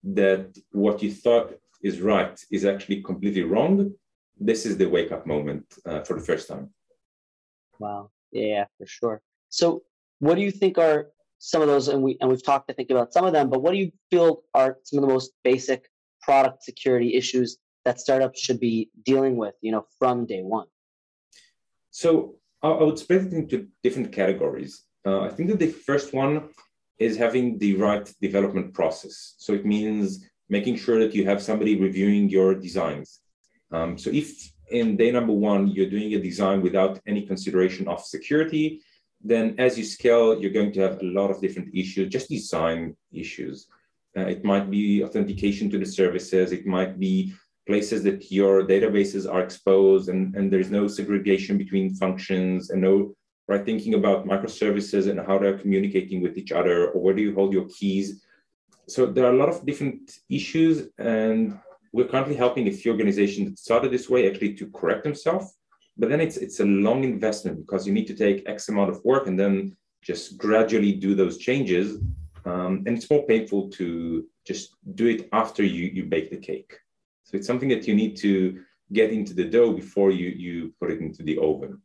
that 0.03 0.57
what 0.73 1.03
you 1.03 1.13
thought 1.13 1.55
is 1.83 2.01
right 2.01 2.39
is 2.51 2.65
actually 2.65 3.03
completely 3.03 3.43
wrong, 3.43 3.93
this 4.39 4.67
is 4.67 4.77
the 4.77 4.89
wake 4.89 5.13
up 5.13 5.27
moment 5.27 5.65
uh, 5.87 6.01
for 6.03 6.15
the 6.15 6.25
first 6.25 6.49
time. 6.49 6.71
Wow. 7.79 8.11
Yeah, 8.33 8.65
for 8.79 8.87
sure. 8.87 9.23
So, 9.49 9.83
what 10.19 10.35
do 10.35 10.43
you 10.43 10.51
think 10.51 10.79
are 10.79 11.09
some 11.41 11.63
of 11.63 11.69
those? 11.69 11.89
And 11.89 12.03
we 12.03 12.17
and 12.21 12.31
we've 12.31 12.45
talked, 12.45 12.71
I 12.71 12.75
think, 12.75 12.91
about 12.91 13.13
some 13.13 13.25
of 13.25 13.33
them. 13.33 13.51
But 13.51 13.63
what 13.63 13.73
do 13.73 13.79
you 13.79 13.91
feel 14.11 14.43
are 14.55 14.79
some 14.85 14.99
of 14.99 15.09
the 15.09 15.13
most 15.13 15.33
basic 15.43 15.91
product 16.23 16.63
security 16.63 17.17
issues 17.17 17.59
that 17.85 17.99
startups 17.99 18.41
should 18.41 18.61
be 18.61 18.91
dealing 19.05 19.37
with? 19.37 19.55
You 19.61 19.73
know, 19.73 19.87
from 19.99 20.27
day 20.27 20.43
one. 20.43 20.69
So, 21.91 22.37
I 22.63 22.69
would 22.69 22.99
split 22.99 23.23
it 23.25 23.33
into 23.33 23.67
different 23.83 24.13
categories. 24.13 24.85
Uh, 25.05 25.23
I 25.23 25.31
think 25.31 25.49
that 25.49 25.59
the 25.59 25.73
first 25.89 26.13
one 26.15 26.51
is 26.99 27.17
having 27.17 27.59
the 27.59 27.75
right 27.77 28.07
development 28.21 28.75
process. 28.75 29.35
So 29.39 29.55
it 29.55 29.65
means 29.65 30.29
making 30.51 30.77
sure 30.77 30.99
that 30.99 31.15
you 31.15 31.25
have 31.25 31.43
somebody 31.43 31.81
reviewing 31.81 32.29
your 32.29 32.55
designs. 32.55 33.21
Um, 33.73 33.97
so 33.97 34.11
if 34.11 34.53
in 34.71 34.97
day 34.97 35.11
number 35.11 35.33
one, 35.33 35.69
you're 35.69 35.89
doing 35.89 36.13
a 36.15 36.21
design 36.21 36.61
without 36.61 37.01
any 37.07 37.23
consideration 37.23 37.89
of 37.89 38.05
security, 38.05 38.83
then 39.23 39.55
as 39.59 39.77
you 39.79 39.85
scale, 39.85 40.41
you're 40.41 40.51
going 40.51 40.73
to 40.73 40.81
have 40.81 41.01
a 41.01 41.05
lot 41.05 41.31
of 41.31 41.41
different 41.41 41.75
issues, 41.75 42.13
just 42.13 42.29
design 42.29 42.97
issues. 43.13 43.67
Uh, 44.17 44.23
it 44.23 44.45
might 44.45 44.71
be 44.71 45.05
authentication 45.05 45.71
to 45.71 45.79
the 45.79 45.87
services. 45.87 46.53
It 46.53 46.67
might 46.67 46.99
be 46.99 47.33
places 47.67 48.03
that 48.05 48.33
your 48.33 48.67
databases 48.67 49.31
are 49.33 49.41
exposed 49.41 50.09
and, 50.09 50.35
and 50.35 50.53
there's 50.53 50.71
no 50.71 50.89
segregation 50.89 51.59
between 51.59 51.95
functions 51.95 52.71
and 52.71 52.81
no 52.81 53.15
right? 53.51 53.65
Thinking 53.65 53.95
about 53.95 54.27
microservices 54.27 55.11
and 55.11 55.19
how 55.19 55.37
they're 55.37 55.59
communicating 55.59 56.23
with 56.23 56.39
each 56.39 56.53
other, 56.53 56.91
or 56.93 57.03
where 57.03 57.15
do 57.15 57.21
you 57.21 57.35
hold 57.35 57.53
your 57.53 57.67
keys? 57.69 58.25
So 58.89 59.07
there 59.07 59.27
are 59.27 59.35
a 59.35 59.37
lot 59.37 59.49
of 59.49 59.67
different 59.67 60.19
issues, 60.29 60.89
and 60.99 61.59
we're 61.93 62.07
currently 62.07 62.37
helping 62.37 62.69
a 62.69 62.71
few 62.71 62.93
organizations 62.93 63.51
that 63.51 63.59
started 63.59 63.91
this 63.91 64.09
way 64.09 64.31
actually 64.31 64.55
to 64.55 64.71
correct 64.71 65.03
themselves. 65.03 65.47
But 66.01 66.09
then 66.09 66.21
it's 66.23 66.39
it's 66.39 66.61
a 66.61 66.65
long 66.65 67.05
investment 67.05 67.57
because 67.63 67.87
you 67.87 67.93
need 67.93 68.07
to 68.07 68.15
take 68.15 68.49
X 68.49 68.71
amount 68.71 68.91
of 68.91 69.05
work 69.05 69.27
and 69.27 69.39
then 69.39 69.77
just 70.03 70.39
gradually 70.39 70.93
do 70.93 71.15
those 71.15 71.37
changes. 71.37 71.99
Um, 72.47 72.73
and 72.87 72.97
it's 72.97 73.11
more 73.11 73.27
painful 73.27 73.69
to 73.79 74.25
just 74.47 74.77
do 74.95 75.07
it 75.15 75.29
after 75.33 75.63
you 75.63 75.85
you 75.97 76.05
bake 76.15 76.31
the 76.31 76.39
cake. 76.51 76.73
So 77.25 77.37
it's 77.37 77.47
something 77.47 77.69
that 77.69 77.87
you 77.87 77.95
need 77.95 78.17
to 78.27 78.33
get 78.99 79.13
into 79.13 79.35
the 79.35 79.45
dough 79.45 79.75
before 79.75 80.11
you 80.11 80.29
you 80.47 80.73
put 80.81 80.91
it 80.91 81.01
into 81.01 81.23
the 81.23 81.37
oven. 81.49 81.83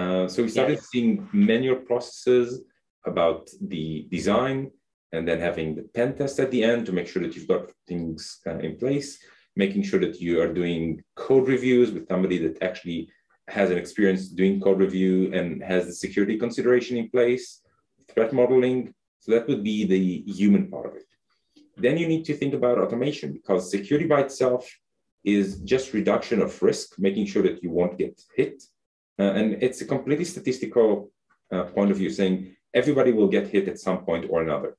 Uh, 0.00 0.28
so 0.28 0.42
we 0.44 0.48
started 0.48 0.78
yes. 0.78 0.88
seeing 0.90 1.28
manual 1.32 1.80
processes 1.90 2.62
about 3.04 3.50
the 3.60 4.06
design 4.08 4.70
and 5.12 5.26
then 5.26 5.40
having 5.40 5.74
the 5.74 5.86
pen 5.96 6.14
test 6.14 6.38
at 6.38 6.50
the 6.52 6.62
end 6.62 6.86
to 6.86 6.92
make 6.92 7.08
sure 7.08 7.22
that 7.22 7.34
you've 7.34 7.48
got 7.48 7.72
things 7.88 8.40
uh, 8.46 8.58
in 8.58 8.76
place, 8.76 9.18
making 9.56 9.82
sure 9.82 9.98
that 9.98 10.20
you 10.20 10.40
are 10.42 10.52
doing 10.52 11.02
code 11.16 11.48
reviews 11.48 11.90
with 11.90 12.06
somebody 12.06 12.38
that 12.38 12.62
actually 12.62 13.10
has 13.48 13.70
an 13.70 13.78
experience 13.78 14.28
doing 14.28 14.60
code 14.60 14.78
review 14.78 15.32
and 15.32 15.62
has 15.62 15.86
the 15.86 15.92
security 15.92 16.38
consideration 16.38 16.96
in 16.96 17.08
place, 17.10 17.62
threat 18.12 18.32
modeling. 18.32 18.94
So 19.20 19.32
that 19.32 19.48
would 19.48 19.64
be 19.64 19.84
the 19.84 20.32
human 20.32 20.70
part 20.70 20.86
of 20.86 20.94
it. 20.96 21.04
Then 21.76 21.96
you 21.96 22.08
need 22.08 22.24
to 22.26 22.34
think 22.34 22.54
about 22.54 22.78
automation 22.78 23.32
because 23.32 23.70
security 23.70 24.06
by 24.06 24.20
itself 24.20 24.68
is 25.24 25.60
just 25.60 25.94
reduction 25.94 26.40
of 26.40 26.62
risk, 26.62 26.98
making 26.98 27.26
sure 27.26 27.42
that 27.42 27.62
you 27.62 27.70
won't 27.70 27.98
get 27.98 28.20
hit 28.36 28.62
uh, 29.18 29.32
and 29.32 29.62
it's 29.62 29.80
a 29.80 29.84
completely 29.84 30.24
statistical 30.24 31.10
uh, 31.50 31.64
point 31.64 31.90
of 31.90 31.96
view 31.96 32.10
saying 32.10 32.54
everybody 32.72 33.12
will 33.12 33.28
get 33.28 33.48
hit 33.48 33.68
at 33.68 33.78
some 33.78 34.04
point 34.04 34.26
or 34.30 34.42
another. 34.42 34.76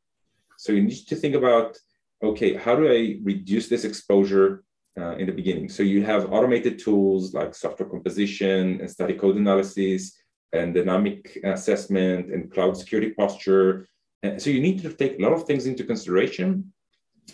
So 0.58 0.72
you 0.72 0.82
need 0.84 1.08
to 1.08 1.16
think 1.16 1.36
about, 1.36 1.78
okay, 2.24 2.54
how 2.56 2.76
do 2.76 2.88
I 2.90 3.20
reduce 3.24 3.68
this 3.68 3.84
exposure 3.84 4.64
uh, 4.98 5.16
in 5.18 5.26
the 5.28 5.32
beginning? 5.32 5.70
So 5.70 5.84
you 5.84 6.04
have 6.04 6.32
automated 6.32 6.80
tools 6.80 7.34
like 7.34 7.54
software 7.56 7.90
composition 7.90 8.80
and 8.80 8.90
static 8.90 9.20
code 9.20 9.38
analysis 9.38 10.18
and 10.54 10.74
dynamic 10.74 11.38
assessment 11.44 12.32
and 12.32 12.52
cloud 12.52 12.78
security 12.78 13.12
posture. 13.12 13.88
And 14.24 14.42
so 14.42 14.50
you 14.50 14.62
need 14.62 14.82
to 14.82 14.94
take 14.94 15.20
a 15.20 15.22
lot 15.22 15.34
of 15.34 15.44
things 15.44 15.66
into 15.66 15.84
consideration. 15.84 16.74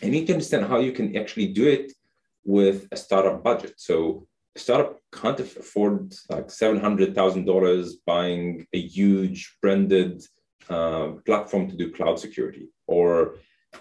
You 0.01 0.12
need 0.12 0.27
to 0.27 0.33
understand 0.33 0.65
how 0.65 0.79
you 0.79 0.91
can 0.91 1.15
actually 1.15 1.47
do 1.47 1.67
it 1.67 1.93
with 2.43 2.88
a 2.91 2.97
startup 2.97 3.43
budget. 3.43 3.74
So 3.77 4.27
a 4.55 4.59
startup 4.59 5.00
can't 5.12 5.39
afford 5.39 6.13
like 6.29 6.50
seven 6.50 6.79
hundred 6.79 7.15
thousand 7.15 7.45
dollars 7.45 7.97
buying 8.05 8.67
a 8.74 8.79
huge 8.79 9.57
branded 9.62 10.24
uh, 10.69 11.07
platform 11.25 11.69
to 11.69 11.75
do 11.75 11.91
cloud 11.91 12.19
security 12.19 12.67
or 12.88 13.35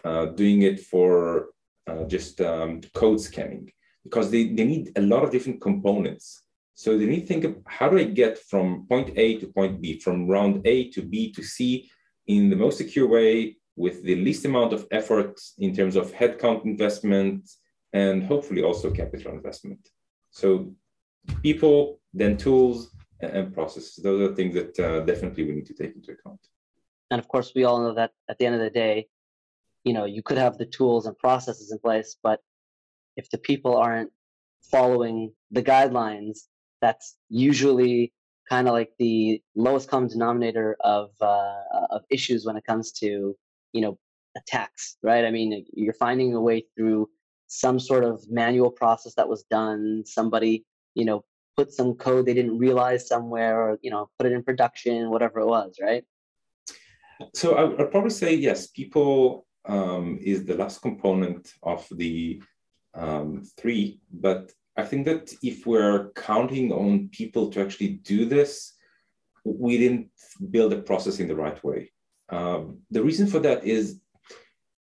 uh, 0.05 0.27
doing 0.27 0.63
it 0.63 0.81
for 0.81 1.51
uh, 1.87 2.05
just 2.05 2.41
um, 2.41 2.81
code 2.95 3.21
scanning 3.21 3.71
because 4.03 4.31
they, 4.31 4.49
they 4.49 4.65
need 4.65 4.93
a 4.97 5.03
lot 5.03 5.23
of 5.23 5.31
different 5.31 5.61
components. 5.61 6.43
So 6.75 6.99
they 6.99 7.07
need 7.07 7.21
to 7.21 7.27
think 7.27 7.45
of 7.45 7.57
how 7.67 7.89
do 7.89 7.99
I 7.99 8.05
get 8.05 8.39
from 8.39 8.87
point 8.89 9.17
A 9.17 9.39
to 9.39 9.47
point 9.47 9.81
B, 9.81 9.99
from 10.01 10.27
round 10.27 10.67
A 10.67 10.91
to 10.91 11.03
B 11.03 11.33
to 11.33 11.43
C 11.43 11.91
in 12.27 12.51
the 12.51 12.57
most 12.57 12.79
secure 12.79 13.09
way 13.09 13.57
with 13.77 14.03
the 14.03 14.17
least 14.17 14.45
amount 14.45 14.73
of 14.73 14.87
effort 14.91 15.41
in 15.59 15.75
terms 15.75 15.97
of 15.97 16.13
headcount 16.13 16.65
investment 16.65 17.49
and 17.93 18.25
hopefully 18.25 18.63
also 18.63 18.91
capital 18.91 19.33
investment. 19.33 19.89
So 20.31 20.75
people, 21.43 22.01
then 22.13 22.37
tools, 22.37 22.95
and 23.21 23.55
processes. 23.55 23.97
Those 24.03 24.31
are 24.31 24.35
things 24.35 24.55
that 24.55 24.79
uh, 24.79 25.01
definitely 25.01 25.45
we 25.45 25.53
need 25.53 25.67
to 25.67 25.75
take 25.75 25.95
into 25.95 26.13
account. 26.13 26.41
And 27.11 27.19
of 27.19 27.29
course, 27.29 27.53
we 27.55 27.65
all 27.65 27.81
know 27.81 27.95
that 27.95 28.13
at 28.29 28.39
the 28.39 28.47
end 28.47 28.57
of 28.57 28.61
the 28.61 28.71
day, 28.71 29.09
you 29.85 29.93
know, 29.93 30.05
you 30.05 30.23
could 30.23 30.39
have 30.39 30.59
the 30.59 30.67
tools 30.67 31.07
and 31.07 31.17
processes 31.19 31.71
in 31.71 31.79
place, 31.79 32.17
but 32.23 32.41
if 33.17 33.29
the 33.31 33.39
people 33.39 33.77
aren't 33.77 34.11
following 34.71 35.33
the 35.51 35.63
guidelines, 35.63 36.41
that's 36.81 37.17
usually 37.29 38.13
kind 38.49 38.67
of 38.69 38.75
like 38.75 38.93
the 38.99 39.41
lowest 39.55 39.89
common 39.89 40.09
denominator 40.09 40.77
of 40.81 41.11
uh, 41.21 41.87
of 41.91 42.03
issues 42.11 42.45
when 42.45 42.57
it 42.57 42.65
comes 42.65 42.93
to 42.93 43.37
you 43.73 43.81
know 43.81 43.99
attacks, 44.37 44.97
right? 45.03 45.25
I 45.25 45.31
mean, 45.31 45.65
you're 45.75 45.95
finding 45.95 46.35
a 46.35 46.41
way 46.41 46.65
through 46.77 47.09
some 47.47 47.79
sort 47.79 48.05
of 48.05 48.23
manual 48.29 48.71
process 48.71 49.15
that 49.15 49.29
was 49.29 49.45
done. 49.45 50.03
Somebody, 50.07 50.65
you 50.95 51.05
know, 51.05 51.25
put 51.57 51.73
some 51.73 51.95
code 51.95 52.27
they 52.27 52.35
didn't 52.35 52.59
realize 52.59 53.07
somewhere, 53.07 53.61
or 53.61 53.79
you 53.83 53.91
know, 53.91 54.09
put 54.19 54.27
it 54.27 54.33
in 54.33 54.43
production, 54.43 55.11
whatever 55.11 55.41
it 55.41 55.47
was, 55.47 55.77
right? 55.81 56.05
So 57.35 57.55
I, 57.55 57.65
would 57.65 57.91
probably 57.91 58.11
say 58.11 58.35
yes. 58.35 58.67
People 58.67 59.47
um, 59.67 60.19
is 60.21 60.45
the 60.45 60.57
last 60.57 60.83
component 60.83 61.53
of 61.63 61.87
the 61.93 62.43
um, 62.95 63.43
three, 63.57 64.01
but 64.13 64.53
I 64.77 64.85
think 64.85 65.07
that 65.07 65.33
if 65.43 65.67
we're 65.67 66.11
counting 66.13 66.73
on 66.73 67.09
people 67.11 67.51
to 67.51 67.61
actually 67.61 68.01
do 68.05 68.25
this, 68.25 68.75
we 69.45 69.79
didn't 69.79 70.09
build 70.51 70.73
a 70.73 70.83
process 70.83 71.21
in 71.21 71.29
the 71.29 71.37
right 71.37 71.63
way. 71.63 71.93
Um, 72.29 72.79
the 72.91 73.03
reason 73.03 73.27
for 73.27 73.39
that 73.41 73.65
is 73.65 74.01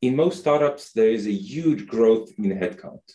in 0.02 0.16
most 0.16 0.40
startups, 0.40 0.92
there 0.92 1.11
is 1.11 1.26
a 1.26 1.32
huge 1.32 1.87
growth 1.87 2.30
in 2.38 2.44
headcount. 2.58 3.06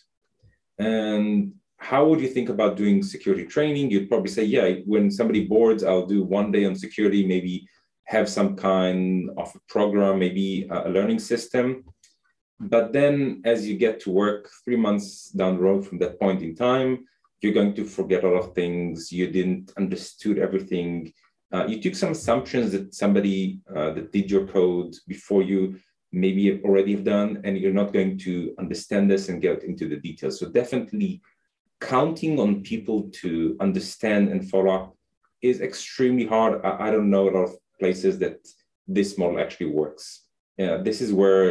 And 0.77 1.53
how 1.77 2.05
would 2.05 2.21
you 2.21 2.27
think 2.27 2.49
about 2.49 2.77
doing 2.77 3.01
security 3.01 3.45
training? 3.45 3.89
You'd 3.89 4.09
probably 4.09 4.29
say, 4.29 4.43
yeah, 4.43 4.69
when 4.85 5.09
somebody 5.09 5.45
boards, 5.45 5.83
I'll 5.83 6.05
do 6.05 6.23
one 6.23 6.51
day 6.51 6.65
on 6.65 6.75
security, 6.75 7.25
maybe 7.25 7.67
have 8.11 8.27
some 8.27 8.57
kind 8.57 9.29
of 9.37 9.49
a 9.55 9.61
program, 9.73 10.19
maybe 10.19 10.67
a 10.69 10.89
learning 10.89 11.19
system. 11.19 11.65
But 12.59 12.91
then 12.91 13.41
as 13.45 13.67
you 13.67 13.75
get 13.77 14.01
to 14.01 14.11
work 14.11 14.49
three 14.63 14.75
months 14.75 15.29
down 15.39 15.55
the 15.55 15.63
road 15.63 15.81
from 15.87 15.97
that 15.99 16.19
point 16.19 16.41
in 16.43 16.53
time, 16.53 16.91
you're 17.39 17.59
going 17.59 17.73
to 17.75 17.85
forget 17.85 18.23
a 18.23 18.29
lot 18.29 18.43
of 18.43 18.53
things. 18.53 19.11
You 19.11 19.27
didn't 19.39 19.71
understood 19.77 20.37
everything. 20.37 21.13
Uh, 21.53 21.65
you 21.71 21.81
took 21.81 21.95
some 21.95 22.11
assumptions 22.11 22.67
that 22.73 22.93
somebody 22.93 23.61
uh, 23.75 23.91
that 23.95 24.11
did 24.11 24.29
your 24.29 24.45
code 24.45 24.93
before 25.07 25.41
you 25.41 25.59
maybe 26.11 26.61
already 26.65 26.91
have 26.95 27.05
done, 27.05 27.29
and 27.45 27.57
you're 27.57 27.79
not 27.81 27.93
going 27.93 28.17
to 28.25 28.53
understand 28.59 29.09
this 29.09 29.29
and 29.29 29.41
get 29.41 29.63
into 29.63 29.87
the 29.87 29.99
details. 30.07 30.37
So 30.37 30.49
definitely 30.49 31.21
counting 31.79 32.39
on 32.43 32.61
people 32.61 33.09
to 33.21 33.55
understand 33.59 34.23
and 34.29 34.47
follow 34.51 34.71
up 34.77 34.95
is 35.41 35.61
extremely 35.61 36.27
hard. 36.27 36.53
I, 36.63 36.87
I 36.87 36.91
don't 36.91 37.09
know 37.09 37.29
a 37.29 37.35
lot 37.37 37.47
of 37.49 37.55
places 37.81 38.13
that 38.23 38.37
this 38.97 39.09
model 39.19 39.39
actually 39.43 39.71
works. 39.81 40.03
Uh, 40.61 40.77
this 40.87 40.99
is 41.05 41.11
where 41.21 41.47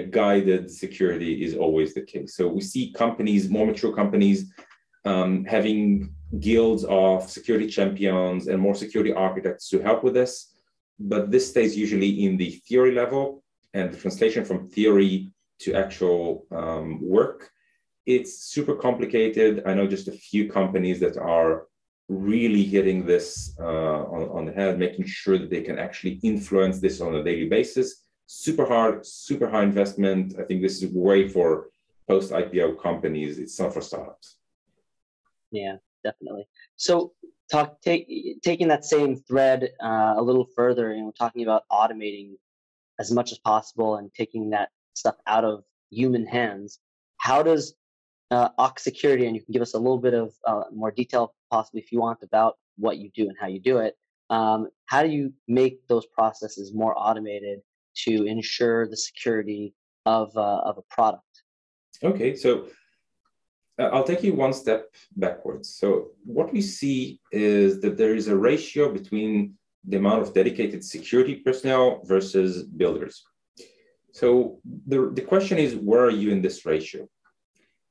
a 0.00 0.02
guided 0.20 0.62
security 0.82 1.32
is 1.46 1.52
always 1.64 1.90
the 1.92 2.04
case. 2.12 2.30
So 2.36 2.42
we 2.56 2.62
see 2.72 2.84
companies, 3.04 3.50
more 3.56 3.66
mature 3.70 3.94
companies, 4.02 4.38
um, 5.04 5.44
having 5.56 5.82
guilds 6.48 6.82
of 6.84 7.16
security 7.38 7.68
champions 7.76 8.40
and 8.50 8.58
more 8.66 8.76
security 8.84 9.12
architects 9.26 9.68
to 9.70 9.76
help 9.88 10.00
with 10.04 10.14
this. 10.20 10.32
But 11.12 11.30
this 11.32 11.44
stays 11.52 11.72
usually 11.84 12.12
in 12.24 12.32
the 12.42 12.50
theory 12.66 12.92
level 13.02 13.24
and 13.74 13.92
the 13.92 13.98
translation 14.04 14.42
from 14.44 14.68
theory 14.76 15.12
to 15.62 15.68
actual 15.84 16.46
um, 16.60 16.86
work. 17.16 17.38
It's 18.14 18.32
super 18.54 18.74
complicated. 18.86 19.52
I 19.68 19.74
know 19.74 19.86
just 19.86 20.08
a 20.08 20.18
few 20.30 20.42
companies 20.58 20.98
that 21.04 21.16
are 21.16 21.66
really 22.12 22.62
hitting 22.62 23.06
this 23.06 23.54
uh, 23.60 24.02
on, 24.04 24.28
on 24.30 24.44
the 24.44 24.52
head, 24.52 24.78
making 24.78 25.06
sure 25.06 25.38
that 25.38 25.50
they 25.50 25.62
can 25.62 25.78
actually 25.78 26.20
influence 26.22 26.80
this 26.80 27.00
on 27.00 27.14
a 27.14 27.24
daily 27.24 27.48
basis. 27.48 28.04
Super 28.26 28.66
hard, 28.66 29.04
super 29.06 29.48
high 29.48 29.62
investment. 29.62 30.34
I 30.38 30.44
think 30.44 30.62
this 30.62 30.82
is 30.82 30.92
way 30.92 31.28
for 31.28 31.68
post 32.08 32.32
IPO 32.32 32.80
companies. 32.82 33.38
It's 33.38 33.58
not 33.58 33.74
for 33.74 33.80
startups. 33.80 34.36
Yeah, 35.50 35.76
definitely. 36.04 36.46
So, 36.76 37.12
talk 37.50 37.80
take, 37.82 38.40
taking 38.42 38.68
that 38.68 38.84
same 38.84 39.16
thread 39.16 39.70
uh, 39.82 40.14
a 40.16 40.22
little 40.22 40.46
further, 40.56 40.90
and 40.90 40.98
you 40.98 41.04
know, 41.04 41.12
talking 41.18 41.42
about 41.42 41.64
automating 41.70 42.36
as 42.98 43.10
much 43.10 43.32
as 43.32 43.38
possible 43.38 43.96
and 43.96 44.12
taking 44.14 44.50
that 44.50 44.70
stuff 44.94 45.16
out 45.26 45.44
of 45.44 45.64
human 45.90 46.26
hands. 46.26 46.78
How 47.18 47.42
does 47.42 47.74
uh, 48.32 48.48
Ox 48.58 48.82
Security, 48.82 49.26
and 49.26 49.36
you 49.36 49.42
can 49.42 49.52
give 49.52 49.62
us 49.62 49.74
a 49.74 49.78
little 49.78 49.98
bit 49.98 50.14
of 50.14 50.32
uh, 50.46 50.64
more 50.72 50.90
detail, 50.90 51.34
possibly 51.50 51.80
if 51.82 51.92
you 51.92 52.00
want, 52.00 52.20
about 52.22 52.56
what 52.78 52.96
you 52.96 53.10
do 53.14 53.24
and 53.28 53.36
how 53.38 53.46
you 53.46 53.60
do 53.60 53.78
it. 53.78 53.96
Um, 54.30 54.68
how 54.86 55.02
do 55.02 55.10
you 55.10 55.32
make 55.46 55.86
those 55.88 56.06
processes 56.06 56.72
more 56.72 56.94
automated 56.96 57.60
to 58.04 58.24
ensure 58.24 58.88
the 58.88 58.96
security 58.96 59.74
of 60.06 60.34
uh, 60.36 60.60
of 60.68 60.78
a 60.78 60.82
product? 60.94 61.32
Okay, 62.02 62.34
so 62.34 62.68
uh, 63.78 63.88
I'll 63.92 64.08
take 64.12 64.22
you 64.22 64.34
one 64.34 64.54
step 64.54 64.82
backwards. 65.16 65.66
So 65.80 66.08
what 66.24 66.52
we 66.52 66.62
see 66.62 67.20
is 67.30 67.80
that 67.82 67.98
there 67.98 68.14
is 68.14 68.28
a 68.28 68.36
ratio 68.36 68.90
between 68.92 69.54
the 69.86 69.98
amount 69.98 70.22
of 70.22 70.32
dedicated 70.32 70.82
security 70.82 71.36
personnel 71.36 72.00
versus 72.04 72.62
builders. 72.62 73.22
So 74.12 74.58
the, 74.86 75.10
the 75.12 75.22
question 75.22 75.58
is, 75.58 75.74
where 75.74 76.04
are 76.04 76.16
you 76.22 76.30
in 76.30 76.40
this 76.40 76.64
ratio? 76.64 77.08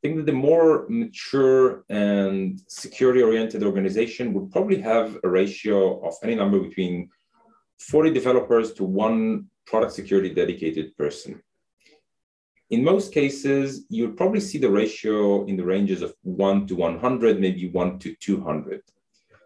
I 0.02 0.08
think 0.08 0.18
that 0.18 0.26
the 0.26 0.34
more 0.34 0.88
mature 0.90 1.84
and 1.90 2.60
security 2.68 3.22
oriented 3.22 3.62
organization 3.62 4.34
would 4.34 4.52
probably 4.52 4.82
have 4.82 5.20
a 5.24 5.30
ratio 5.30 6.04
of 6.04 6.16
any 6.24 6.34
number 6.34 6.60
between 6.60 7.08
40 7.78 8.12
developers 8.12 8.74
to 8.74 8.84
one 8.84 9.46
product 9.68 9.94
security 9.94 10.34
dedicated 10.34 10.98
person. 10.98 11.40
In 12.72 12.84
most 12.84 13.14
cases, 13.14 13.86
you'd 13.90 14.18
probably 14.18 14.40
see 14.40 14.58
the 14.58 14.72
ratio 14.72 15.46
in 15.46 15.56
the 15.56 15.66
ranges 15.66 16.02
of 16.02 16.16
1 16.24 16.66
to 16.68 16.76
100, 16.76 17.40
maybe 17.40 17.70
1 17.70 18.00
to 18.00 18.16
200. 18.16 18.82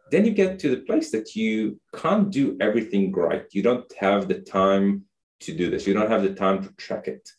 Then 0.10 0.24
you 0.24 0.32
get 0.32 0.58
to 0.60 0.70
the 0.70 0.84
place 0.84 1.12
that 1.12 1.36
you 1.36 1.82
can't 1.94 2.32
do 2.32 2.56
everything 2.62 3.12
right. 3.12 3.46
You 3.52 3.62
don't 3.62 3.92
have 4.00 4.30
the 4.30 4.40
time 4.40 5.04
to 5.42 5.54
do 5.54 5.70
this. 5.70 5.86
You 5.86 5.94
don't 5.94 6.10
have 6.10 6.24
the 6.24 6.34
time 6.34 6.64
to 6.64 6.70
track 6.78 7.10
it 7.10 7.30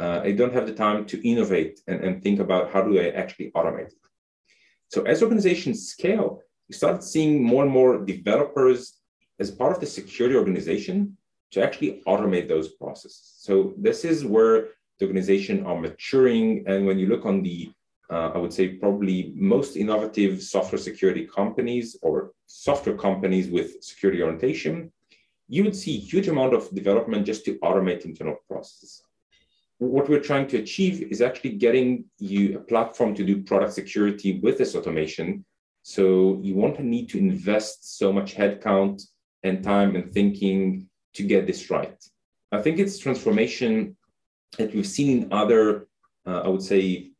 uh, 0.00 0.22
I 0.24 0.32
don't 0.32 0.54
have 0.54 0.66
the 0.66 0.74
time 0.74 1.04
to 1.06 1.28
innovate 1.28 1.80
and, 1.86 2.00
and 2.00 2.22
think 2.22 2.40
about 2.40 2.72
how 2.72 2.80
do 2.82 2.98
I 2.98 3.10
actually 3.10 3.50
automate 3.52 3.88
it. 3.88 3.94
So 4.88 5.02
as 5.02 5.22
organizations 5.22 5.88
scale, 5.88 6.40
you 6.68 6.74
start 6.74 7.04
seeing 7.04 7.44
more 7.44 7.62
and 7.64 7.72
more 7.72 8.04
developers 8.04 8.98
as 9.38 9.50
part 9.50 9.72
of 9.72 9.80
the 9.80 9.86
security 9.86 10.36
organization 10.36 11.16
to 11.52 11.62
actually 11.62 12.02
automate 12.06 12.48
those 12.48 12.68
processes. 12.68 13.34
So 13.38 13.74
this 13.76 14.04
is 14.04 14.24
where 14.24 14.68
the 14.98 15.06
organization 15.06 15.66
are 15.66 15.78
maturing. 15.78 16.64
And 16.66 16.86
when 16.86 16.98
you 16.98 17.06
look 17.06 17.26
on 17.26 17.42
the, 17.42 17.70
uh, 18.10 18.30
I 18.34 18.38
would 18.38 18.52
say 18.52 18.68
probably 18.68 19.32
most 19.36 19.76
innovative 19.76 20.42
software 20.42 20.78
security 20.78 21.26
companies 21.26 21.96
or 22.02 22.32
software 22.46 22.96
companies 22.96 23.48
with 23.48 23.82
security 23.82 24.22
orientation, 24.22 24.92
you 25.48 25.64
would 25.64 25.76
see 25.76 25.98
huge 25.98 26.28
amount 26.28 26.54
of 26.54 26.72
development 26.74 27.26
just 27.26 27.44
to 27.44 27.58
automate 27.58 28.04
internal 28.04 28.36
processes 28.48 29.02
what 29.80 30.10
we're 30.10 30.20
trying 30.20 30.46
to 30.46 30.58
achieve 30.58 31.10
is 31.10 31.22
actually 31.22 31.52
getting 31.52 32.04
you 32.18 32.58
a 32.58 32.60
platform 32.60 33.14
to 33.14 33.24
do 33.24 33.42
product 33.42 33.72
security 33.72 34.38
with 34.40 34.58
this 34.58 34.74
automation. 34.74 35.42
So 35.82 36.38
you 36.42 36.54
won't 36.54 36.78
need 36.80 37.08
to 37.10 37.18
invest 37.18 37.96
so 37.98 38.12
much 38.12 38.34
headcount 38.34 39.00
and 39.42 39.64
time 39.64 39.96
and 39.96 40.12
thinking 40.12 40.86
to 41.14 41.22
get 41.22 41.46
this 41.46 41.70
right. 41.70 41.96
I 42.52 42.60
think 42.60 42.78
it's 42.78 42.98
transformation 42.98 43.96
that 44.58 44.74
we've 44.74 44.86
seen 44.86 45.22
in 45.22 45.32
other, 45.32 45.88
uh, 46.26 46.42
I 46.44 46.48
would 46.48 46.62
say, 46.62 47.12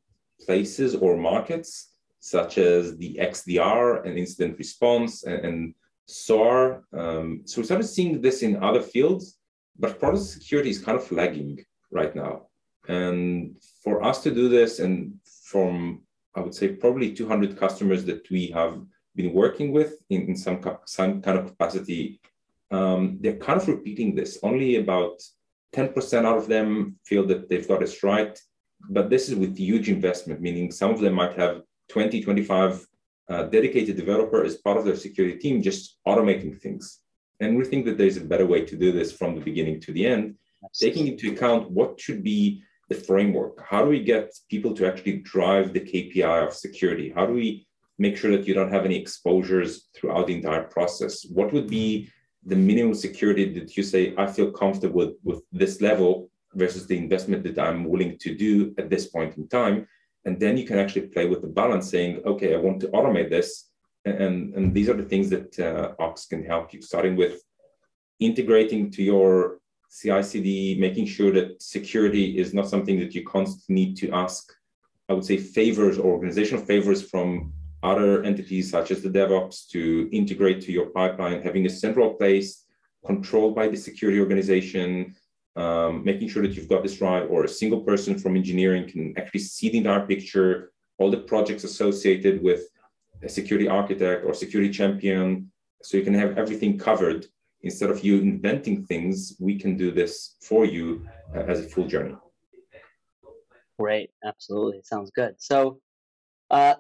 places 0.45 0.95
or 0.95 1.17
markets, 1.17 1.95
such 2.19 2.59
as 2.59 2.99
the 2.99 3.19
XDR 3.23 4.05
and 4.05 4.19
incident 4.19 4.59
response 4.59 5.23
and, 5.23 5.45
and 5.47 5.75
SOAR. 6.05 6.85
Um, 6.93 7.41
so 7.47 7.63
we 7.63 7.65
started 7.65 7.85
seeing 7.85 8.21
this 8.21 8.43
in 8.43 8.63
other 8.63 8.83
fields, 8.83 9.39
but 9.79 9.99
product 9.99 10.25
security 10.25 10.69
is 10.69 10.79
kind 10.79 10.99
of 10.99 11.11
lagging 11.11 11.65
right 11.91 12.15
now. 12.15 12.50
And 12.91 13.57
for 13.85 14.03
us 14.03 14.23
to 14.25 14.31
do 14.41 14.49
this, 14.49 14.81
and 14.81 15.15
from 15.51 16.03
I 16.35 16.41
would 16.41 16.55
say 16.55 16.69
probably 16.69 17.13
200 17.13 17.57
customers 17.57 18.05
that 18.05 18.29
we 18.31 18.49
have 18.49 18.81
been 19.17 19.33
working 19.33 19.73
with 19.73 19.95
in, 20.11 20.29
in 20.29 20.37
some, 20.37 20.61
some 20.87 21.21
kind 21.23 21.39
of 21.39 21.47
capacity, 21.47 22.21
um, 22.71 23.19
they're 23.21 23.45
kind 23.49 23.61
of 23.61 23.69
repeating 23.69 24.15
this. 24.15 24.39
Only 24.43 24.77
about 24.77 25.21
10% 25.75 26.25
out 26.25 26.39
of 26.39 26.47
them 26.49 26.97
feel 27.05 27.27
that 27.27 27.49
they've 27.49 27.67
got 27.67 27.81
this 27.81 28.03
right. 28.03 28.39
But 28.89 29.11
this 29.11 29.29
is 29.29 29.35
with 29.35 29.57
huge 29.57 29.89
investment, 29.89 30.41
meaning 30.41 30.71
some 30.71 30.91
of 30.91 31.01
them 31.01 31.15
might 31.15 31.35
have 31.35 31.63
20, 31.91 32.23
25 32.23 32.87
uh, 33.29 33.43
dedicated 33.45 33.97
developer 33.97 34.43
as 34.45 34.57
part 34.57 34.79
of 34.79 34.85
their 34.85 34.97
security 34.97 35.39
team, 35.39 35.63
just 35.63 35.99
automating 36.07 36.61
things. 36.61 37.01
And 37.41 37.57
we 37.57 37.65
think 37.65 37.85
that 37.87 37.99
there's 37.99 38.17
a 38.17 38.25
better 38.25 38.47
way 38.47 38.65
to 38.65 38.77
do 38.77 38.91
this 38.93 39.13
from 39.13 39.35
the 39.35 39.41
beginning 39.41 39.81
to 39.83 39.93
the 39.93 40.07
end, 40.07 40.37
Absolutely. 40.65 41.01
taking 41.01 41.13
into 41.13 41.33
account 41.33 41.71
what 41.71 42.01
should 42.01 42.23
be 42.23 42.63
the 42.91 42.97
framework? 42.97 43.65
How 43.65 43.83
do 43.85 43.89
we 43.89 44.03
get 44.03 44.35
people 44.51 44.75
to 44.75 44.87
actually 44.87 45.19
drive 45.19 45.73
the 45.73 45.81
KPI 45.81 46.47
of 46.47 46.53
security? 46.53 47.11
How 47.15 47.25
do 47.25 47.33
we 47.33 47.67
make 47.99 48.17
sure 48.17 48.33
that 48.33 48.47
you 48.47 48.53
don't 48.53 48.73
have 48.73 48.85
any 48.85 48.99
exposures 49.01 49.89
throughout 49.95 50.27
the 50.27 50.35
entire 50.35 50.65
process? 50.65 51.25
What 51.25 51.53
would 51.53 51.69
be 51.69 52.11
the 52.45 52.57
minimum 52.57 52.95
security 52.95 53.55
that 53.55 53.77
you 53.77 53.85
say, 53.85 54.15
I 54.19 54.27
feel 54.27 54.51
comfortable 54.51 54.97
with, 54.97 55.15
with 55.23 55.43
this 55.53 55.81
level 55.81 56.31
versus 56.55 56.87
the 56.87 56.99
investment 56.99 57.45
that 57.45 57.59
I'm 57.59 57.85
willing 57.85 58.19
to 58.19 58.35
do 58.35 58.75
at 58.77 58.91
this 58.91 59.07
point 59.07 59.37
in 59.37 59.47
time? 59.49 59.87
And 60.25 60.39
then 60.41 60.57
you 60.57 60.67
can 60.67 60.79
actually 60.79 61.07
play 61.09 61.27
with 61.27 61.43
the 61.43 61.47
balance 61.47 61.89
saying, 61.89 62.23
okay, 62.27 62.55
I 62.55 62.59
want 62.59 62.81
to 62.81 62.89
automate 62.89 63.31
this. 63.31 63.71
And, 64.05 64.55
and 64.55 64.75
these 64.75 64.89
are 64.89 64.95
the 64.95 65.05
things 65.05 65.31
that 65.31 65.59
uh, 65.61 65.93
Ox 66.03 66.27
can 66.27 66.45
help 66.45 66.73
you, 66.73 66.83
starting 66.83 67.15
with 67.17 67.41
integrating 68.19 68.91
to 68.93 69.03
your 69.03 69.61
CI/CD, 69.91 70.77
making 70.79 71.07
sure 71.07 71.33
that 71.33 71.61
security 71.61 72.39
is 72.39 72.55
not 72.55 72.69
something 72.69 72.99
that 73.01 73.15
you 73.15 73.25
constantly 73.25 73.75
need 73.75 73.97
to 73.99 74.11
ask. 74.13 74.53
I 75.09 75.13
would 75.15 75.25
say 75.25 75.37
favors 75.37 75.99
or 75.99 76.13
organizational 76.13 76.65
favors 76.65 77.03
from 77.03 77.53
other 77.83 78.23
entities 78.23 78.71
such 78.71 78.91
as 78.91 79.03
the 79.03 79.09
DevOps 79.09 79.69
to 79.71 80.09
integrate 80.13 80.61
to 80.63 80.73
your 80.73 80.87
pipeline, 80.87 81.43
having 81.43 81.67
a 81.67 81.71
central 81.71 82.15
place 82.15 82.67
controlled 83.05 83.55
by 83.55 83.67
the 83.67 83.77
security 83.77 84.21
organization, 84.21 85.17
um, 85.57 86.05
making 86.05 86.29
sure 86.29 86.43
that 86.43 86.55
you've 86.55 86.69
got 86.69 86.83
this 86.83 87.01
right, 87.01 87.23
or 87.23 87.45
a 87.45 87.49
single 87.49 87.81
person 87.81 88.19
from 88.19 88.37
engineering 88.37 88.89
can 88.89 89.15
actually 89.19 89.41
see 89.41 89.71
the 89.71 89.79
entire 89.79 90.07
picture, 90.07 90.73
all 90.99 91.11
the 91.11 91.17
projects 91.17 91.65
associated 91.65 92.43
with 92.43 92.63
a 93.23 93.29
security 93.29 93.69
architect 93.69 94.25
or 94.25 94.35
security 94.35 94.71
champion, 94.71 95.51
so 95.83 95.97
you 95.97 96.05
can 96.05 96.15
have 96.15 96.39
everything 96.39 96.79
covered 96.79 97.27
instead 97.63 97.91
of 97.91 98.05
you 98.05 98.21
inventing 98.21 98.85
things, 98.85 99.37
we 99.39 99.59
can 99.59 99.77
do 99.77 99.91
this 99.91 100.37
for 100.43 100.65
you 100.65 101.07
uh, 101.35 101.41
as 101.41 101.61
a 101.61 101.69
full 101.69 101.87
journey. 101.87 102.17
Great, 103.79 104.11
absolutely, 104.25 104.81
sounds 104.85 105.11
good. 105.11 105.35
So, 105.39 105.81
uh, 106.51 106.75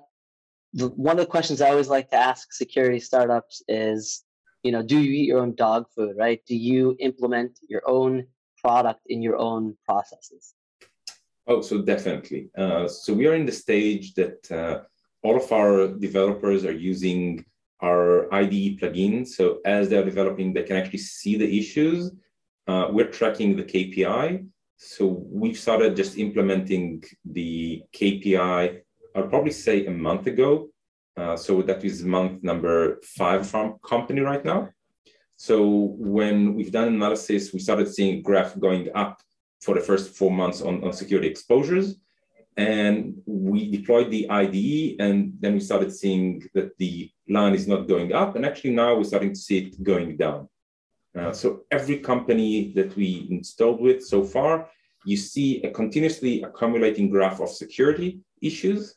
the, 0.73 0.88
one 0.88 1.19
of 1.19 1.25
the 1.25 1.31
questions 1.31 1.61
I 1.61 1.71
always 1.71 1.88
like 1.88 2.11
to 2.11 2.16
ask 2.16 2.53
security 2.53 3.01
startups 3.01 3.62
is, 3.69 4.25
you 4.62 4.73
know, 4.73 4.83
do 4.83 4.99
you 4.99 5.12
eat 5.12 5.29
your 5.29 5.40
own 5.40 5.55
dog 5.55 5.87
food? 5.95 6.16
Right? 6.16 6.40
Do 6.47 6.57
you 6.57 6.97
implement 7.01 7.59
your 7.69 7.83
own 7.87 8.27
product 8.59 9.01
in 9.07 9.23
your 9.23 9.37
own 9.37 9.77
processes? 9.87 10.55
Oh, 11.47 11.62
so 11.62 11.83
definitely. 11.83 12.51
Uh, 12.57 12.87
so 12.87 13.12
we 13.12 13.27
are 13.27 13.35
in 13.35 13.47
the 13.47 13.53
stage 13.53 14.14
that 14.14 14.51
uh, 14.53 14.83
all 15.23 15.37
of 15.37 15.51
our 15.51 15.88
developers 15.88 16.64
are 16.64 16.73
using 16.73 17.45
our 17.83 18.33
IDE 18.33 18.79
plugin. 18.79 19.27
So 19.27 19.61
as 19.64 19.88
they're 19.88 20.05
developing, 20.05 20.53
they 20.53 20.62
can 20.62 20.77
actually 20.77 20.99
see 20.99 21.37
the 21.37 21.59
issues. 21.59 22.12
Uh, 22.66 22.88
we're 22.90 23.11
tracking 23.11 23.57
the 23.57 23.64
KPI. 23.64 24.47
So 24.77 25.25
we've 25.31 25.59
started 25.59 25.97
just 25.97 26.16
implementing 26.16 27.05
the 27.25 27.83
KPI, 27.93 28.81
I'll 29.14 29.29
probably 29.29 29.51
say 29.51 29.87
a 29.87 29.90
month 29.90 30.27
ago. 30.27 30.69
Uh, 31.16 31.37
so 31.37 31.61
that 31.62 31.85
is 31.85 32.05
month 32.05 32.43
number 32.43 33.01
five 33.03 33.47
from 33.47 33.77
company 33.85 34.21
right 34.21 34.45
now. 34.45 34.71
So 35.37 35.95
when 35.99 36.55
we've 36.55 36.73
done 36.73 36.88
analysis, 36.88 37.53
we 37.53 37.59
started 37.59 37.93
seeing 37.93 38.23
graph 38.23 38.59
going 38.59 38.88
up 38.95 39.21
for 39.61 39.75
the 39.75 39.81
first 39.81 40.14
four 40.14 40.31
months 40.31 40.62
on, 40.62 40.83
on 40.85 40.93
security 40.93 41.29
exposures. 41.29 41.97
And 42.56 43.22
we 43.26 43.70
deployed 43.70 44.10
the 44.10 44.28
IDE, 44.28 44.96
and 45.00 45.32
then 45.40 45.54
we 45.54 45.60
started 45.60 45.92
seeing 45.92 46.42
that 46.54 46.76
the 46.78 47.10
line 47.28 47.54
is 47.54 47.66
not 47.66 47.88
going 47.88 48.12
up. 48.12 48.36
And 48.36 48.44
actually, 48.44 48.70
now 48.70 48.96
we're 48.96 49.04
starting 49.04 49.32
to 49.32 49.40
see 49.40 49.58
it 49.58 49.82
going 49.82 50.16
down. 50.16 50.48
Uh, 51.18 51.32
so 51.32 51.62
every 51.70 51.98
company 51.98 52.72
that 52.74 52.94
we 52.96 53.26
installed 53.30 53.80
with 53.80 54.04
so 54.04 54.22
far, 54.22 54.68
you 55.04 55.16
see 55.16 55.62
a 55.62 55.70
continuously 55.70 56.42
accumulating 56.42 57.08
graph 57.08 57.40
of 57.40 57.50
security 57.50 58.20
issues. 58.42 58.96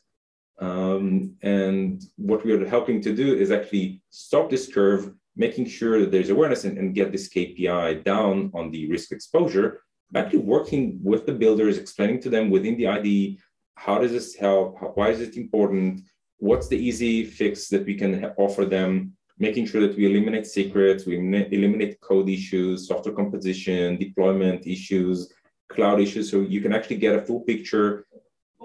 Um, 0.60 1.34
and 1.42 2.02
what 2.16 2.44
we 2.44 2.52
are 2.52 2.66
helping 2.66 3.00
to 3.02 3.14
do 3.14 3.34
is 3.34 3.50
actually 3.50 4.02
stop 4.10 4.50
this 4.50 4.72
curve, 4.72 5.12
making 5.36 5.66
sure 5.66 6.00
that 6.00 6.12
there's 6.12 6.30
awareness 6.30 6.64
and, 6.64 6.78
and 6.78 6.94
get 6.94 7.10
this 7.10 7.28
KPI 7.28 8.04
down 8.04 8.50
on 8.54 8.70
the 8.70 8.88
risk 8.88 9.10
exposure 9.10 9.83
actually 10.14 10.40
working 10.40 11.00
with 11.02 11.26
the 11.26 11.32
builders, 11.32 11.78
explaining 11.78 12.20
to 12.22 12.30
them 12.30 12.50
within 12.50 12.76
the 12.76 12.88
IDE, 12.88 13.38
how 13.76 13.98
does 13.98 14.12
this 14.12 14.34
help? 14.34 14.78
How, 14.80 14.88
why 14.88 15.10
is 15.10 15.20
it 15.20 15.36
important? 15.36 16.02
What's 16.38 16.68
the 16.68 16.78
easy 16.78 17.24
fix 17.24 17.68
that 17.68 17.84
we 17.86 17.94
can 17.94 18.24
offer 18.36 18.64
them? 18.64 19.12
Making 19.38 19.66
sure 19.66 19.80
that 19.80 19.96
we 19.96 20.06
eliminate 20.06 20.46
secrets, 20.46 21.06
we 21.06 21.16
eliminate 21.16 22.00
code 22.00 22.28
issues, 22.28 22.86
software 22.86 23.14
composition, 23.14 23.96
deployment 23.96 24.66
issues, 24.66 25.32
cloud 25.68 26.00
issues. 26.00 26.30
So 26.30 26.40
you 26.40 26.60
can 26.60 26.72
actually 26.72 26.98
get 26.98 27.16
a 27.16 27.22
full 27.22 27.40
picture 27.40 28.06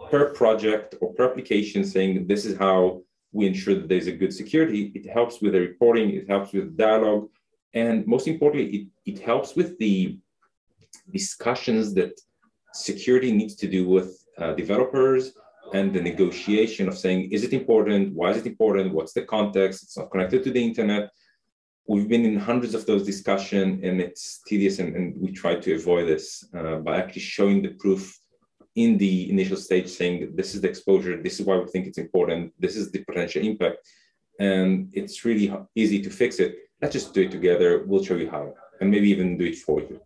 per 0.10 0.32
project 0.34 0.96
or 1.02 1.14
per 1.14 1.30
application 1.30 1.84
saying 1.84 2.28
this 2.28 2.46
is 2.46 2.58
how 2.58 3.02
we 3.32 3.48
ensure 3.48 3.76
that 3.76 3.88
there's 3.88 4.08
a 4.08 4.12
good 4.12 4.34
security. 4.34 4.92
It 4.96 5.10
helps 5.10 5.42
with 5.42 5.54
the 5.54 5.60
reporting, 5.60 6.12
it 6.12 6.28
helps 6.28 6.54
with 6.54 6.78
dialogue, 6.78 7.30
and 7.74 8.06
most 8.08 8.28
importantly, 8.28 8.92
it, 9.06 9.12
it 9.12 9.20
helps 9.20 9.56
with 9.56 9.78
the 9.78 10.18
discussions 11.12 11.94
that 11.96 12.20
security 12.74 13.32
needs 13.32 13.56
to 13.56 13.68
do 13.68 13.88
with 13.88 14.24
uh, 14.38 14.54
developers 14.54 15.34
and 15.74 15.94
the 15.94 16.02
negotiation 16.02 16.88
of 16.88 16.98
saying, 16.98 17.32
is 17.32 17.44
it 17.44 17.54
important? 17.54 18.14
Why 18.14 18.32
is 18.32 18.38
it 18.38 18.48
important? 18.48 18.94
What's 18.94 19.14
the 19.14 19.24
context? 19.24 19.84
It's 19.84 19.98
not 19.98 20.12
connected 20.12 20.44
to 20.44 20.52
the 20.52 20.64
internet. 20.64 21.12
We've 21.88 22.08
been 22.08 22.26
in 22.26 22.38
hundreds 22.38 22.74
of 22.76 22.86
those 22.86 23.06
discussions 23.06 23.84
and 23.84 24.00
it's 24.00 24.42
tedious 24.48 24.80
and, 24.80 24.96
and 24.96 25.20
we 25.20 25.32
try 25.32 25.56
to 25.56 25.76
avoid 25.76 26.08
this 26.08 26.46
uh, 26.56 26.78
by 26.78 26.98
actually 26.98 27.22
showing 27.22 27.62
the 27.62 27.70
proof 27.70 28.20
in 28.76 28.98
the 28.98 29.30
initial 29.30 29.58
stage 29.58 29.90
saying 29.90 30.32
this 30.36 30.54
is 30.54 30.62
the 30.62 30.70
exposure, 30.70 31.22
this 31.22 31.40
is 31.40 31.46
why 31.46 31.58
we 31.58 31.68
think 31.68 31.88
it's 31.88 31.98
important, 31.98 32.54
this 32.60 32.76
is 32.76 32.92
the 32.92 33.04
potential 33.04 33.44
impact. 33.44 33.78
And 34.40 34.90
it's 34.94 35.26
really 35.26 35.52
easy 35.76 36.02
to 36.02 36.10
fix 36.10 36.40
it. 36.40 36.56
Let's 36.82 36.94
just 36.94 37.14
do 37.14 37.24
it 37.24 37.32
together. 37.32 37.84
We'll 37.86 38.04
show 38.04 38.16
you 38.16 38.30
how 38.30 38.54
and 38.80 38.90
maybe 38.90 39.10
even 39.10 39.38
do 39.38 39.46
it 39.46 39.58
for 39.58 39.82
you 39.82 40.00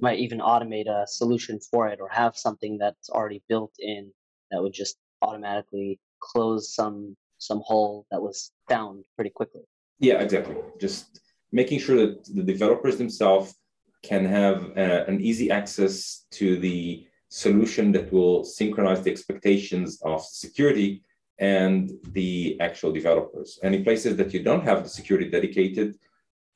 might 0.00 0.18
even 0.18 0.38
automate 0.38 0.88
a 0.88 1.06
solution 1.06 1.58
for 1.60 1.88
it 1.88 2.00
or 2.00 2.08
have 2.08 2.36
something 2.36 2.78
that's 2.78 3.10
already 3.10 3.42
built 3.48 3.72
in 3.78 4.12
that 4.50 4.62
would 4.62 4.72
just 4.72 4.96
automatically 5.22 5.98
close 6.20 6.74
some 6.74 7.16
some 7.38 7.60
hole 7.64 8.06
that 8.10 8.20
was 8.20 8.50
found 8.68 9.04
pretty 9.14 9.30
quickly. 9.30 9.62
Yeah, 10.00 10.20
exactly. 10.20 10.56
Just 10.80 11.20
making 11.52 11.78
sure 11.78 11.96
that 11.96 12.24
the 12.24 12.42
developers 12.42 12.98
themselves 12.98 13.54
can 14.02 14.24
have 14.24 14.64
uh, 14.76 15.04
an 15.06 15.20
easy 15.20 15.50
access 15.50 16.26
to 16.32 16.58
the 16.58 17.06
solution 17.28 17.92
that 17.92 18.12
will 18.12 18.44
synchronize 18.44 19.02
the 19.02 19.10
expectations 19.10 20.00
of 20.02 20.24
security 20.24 21.02
and 21.38 21.92
the 22.12 22.56
actual 22.60 22.92
developers. 22.92 23.58
In 23.62 23.84
places 23.84 24.16
that 24.16 24.32
you 24.34 24.42
don't 24.42 24.64
have 24.64 24.82
the 24.82 24.88
security 24.88 25.30
dedicated, 25.30 25.96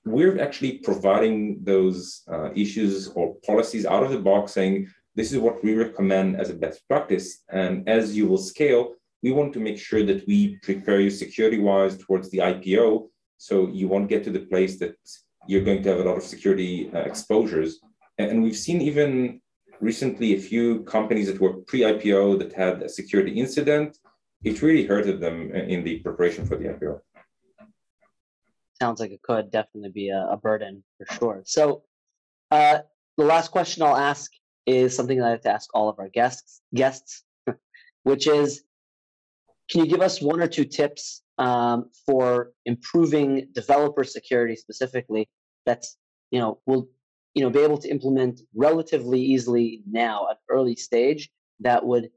we're 0.04 0.40
actually 0.40 0.78
providing 0.78 1.58
those 1.62 2.22
uh, 2.30 2.50
issues 2.54 3.08
or 3.08 3.36
policies 3.46 3.86
out 3.86 4.02
of 4.02 4.10
the 4.10 4.18
box 4.18 4.52
saying 4.52 4.88
this 5.14 5.32
is 5.32 5.38
what 5.38 5.62
we 5.62 5.74
recommend 5.74 6.36
as 6.36 6.50
a 6.50 6.54
best 6.54 6.86
practice. 6.88 7.44
And 7.50 7.88
as 7.88 8.16
you 8.16 8.26
will 8.26 8.38
scale, 8.38 8.94
we 9.22 9.30
want 9.30 9.52
to 9.52 9.60
make 9.60 9.78
sure 9.78 10.04
that 10.04 10.26
we 10.26 10.56
prepare 10.62 11.00
you 11.00 11.10
security 11.10 11.58
wise 11.58 11.96
towards 11.96 12.30
the 12.30 12.38
IPO. 12.38 13.08
So 13.38 13.68
you 13.68 13.86
won't 13.88 14.08
get 14.08 14.24
to 14.24 14.30
the 14.30 14.40
place 14.40 14.78
that 14.78 14.96
you're 15.46 15.64
going 15.64 15.82
to 15.82 15.88
have 15.90 16.00
a 16.00 16.04
lot 16.04 16.16
of 16.16 16.24
security 16.24 16.90
uh, 16.92 17.00
exposures. 17.00 17.78
And 18.18 18.42
we've 18.42 18.56
seen 18.56 18.80
even 18.80 19.40
recently 19.80 20.34
a 20.34 20.40
few 20.40 20.82
companies 20.84 21.26
that 21.28 21.40
were 21.40 21.54
pre 21.54 21.80
IPO 21.80 22.38
that 22.40 22.52
had 22.52 22.82
a 22.82 22.88
security 22.88 23.32
incident. 23.38 23.98
It 24.42 24.62
really 24.62 24.86
hurted 24.86 25.20
them 25.20 25.52
in 25.52 25.84
the 25.84 26.00
preparation 26.00 26.44
for 26.46 26.56
the 26.56 26.64
IPO 26.64 27.00
sounds 28.82 28.98
like 28.98 29.12
it 29.12 29.22
could 29.22 29.52
definitely 29.52 29.90
be 29.90 30.08
a, 30.08 30.26
a 30.32 30.36
burden 30.36 30.82
for 30.98 31.06
sure. 31.14 31.42
So, 31.44 31.84
uh, 32.50 32.78
the 33.16 33.24
last 33.24 33.52
question 33.52 33.82
I'll 33.82 33.96
ask 33.96 34.30
is 34.66 34.96
something 34.96 35.18
that 35.18 35.26
I 35.26 35.30
have 35.30 35.42
to 35.42 35.52
ask 35.52 35.68
all 35.72 35.88
of 35.88 36.00
our 36.00 36.08
guests, 36.08 36.60
guests, 36.74 37.22
which 38.02 38.26
is, 38.26 38.64
can 39.70 39.84
you 39.84 39.86
give 39.86 40.00
us 40.00 40.20
one 40.20 40.40
or 40.40 40.48
two 40.48 40.64
tips 40.64 41.22
um, 41.38 41.90
for 42.06 42.52
improving 42.66 43.46
developer 43.52 44.02
security 44.02 44.56
specifically? 44.56 45.28
That's 45.64 45.96
you 46.32 46.40
know 46.40 46.58
will 46.66 46.88
you 47.34 47.42
know 47.42 47.50
be 47.50 47.60
able 47.60 47.78
to 47.78 47.88
implement 47.88 48.40
relatively 48.66 49.20
easily 49.20 49.82
now 49.88 50.26
at 50.30 50.38
early 50.48 50.74
stage 50.74 51.30
that 51.60 51.86
would 51.86 52.10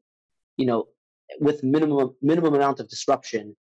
you 0.58 0.66
know 0.66 0.88
with 1.40 1.64
minimum 1.64 2.16
minimum 2.22 2.56
amount 2.56 2.80
of 2.80 2.90
disruption 2.90 3.56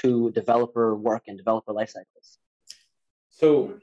to 0.00 0.30
developer 0.32 0.94
work 0.94 1.24
and 1.28 1.36
developer 1.38 1.72
life 1.72 1.90
cycles? 1.90 2.38
So 3.30 3.74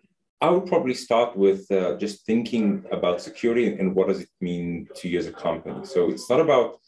I 0.42 0.50
would 0.50 0.66
probably 0.66 0.94
start 0.94 1.38
with 1.38 1.72
uh, 1.72 1.98
just 1.98 2.26
thinking 2.26 2.86
about 2.92 3.22
security 3.22 3.78
and 3.80 3.96
what 3.96 4.08
does 4.08 4.22
it 4.22 4.30
mean 4.42 4.88
to 4.96 5.08
you 5.08 5.18
as 5.20 5.28
a 5.28 5.32
company. 5.32 5.86
So 5.86 6.10
it's 6.10 6.30
not 6.30 6.42
about 6.42 6.80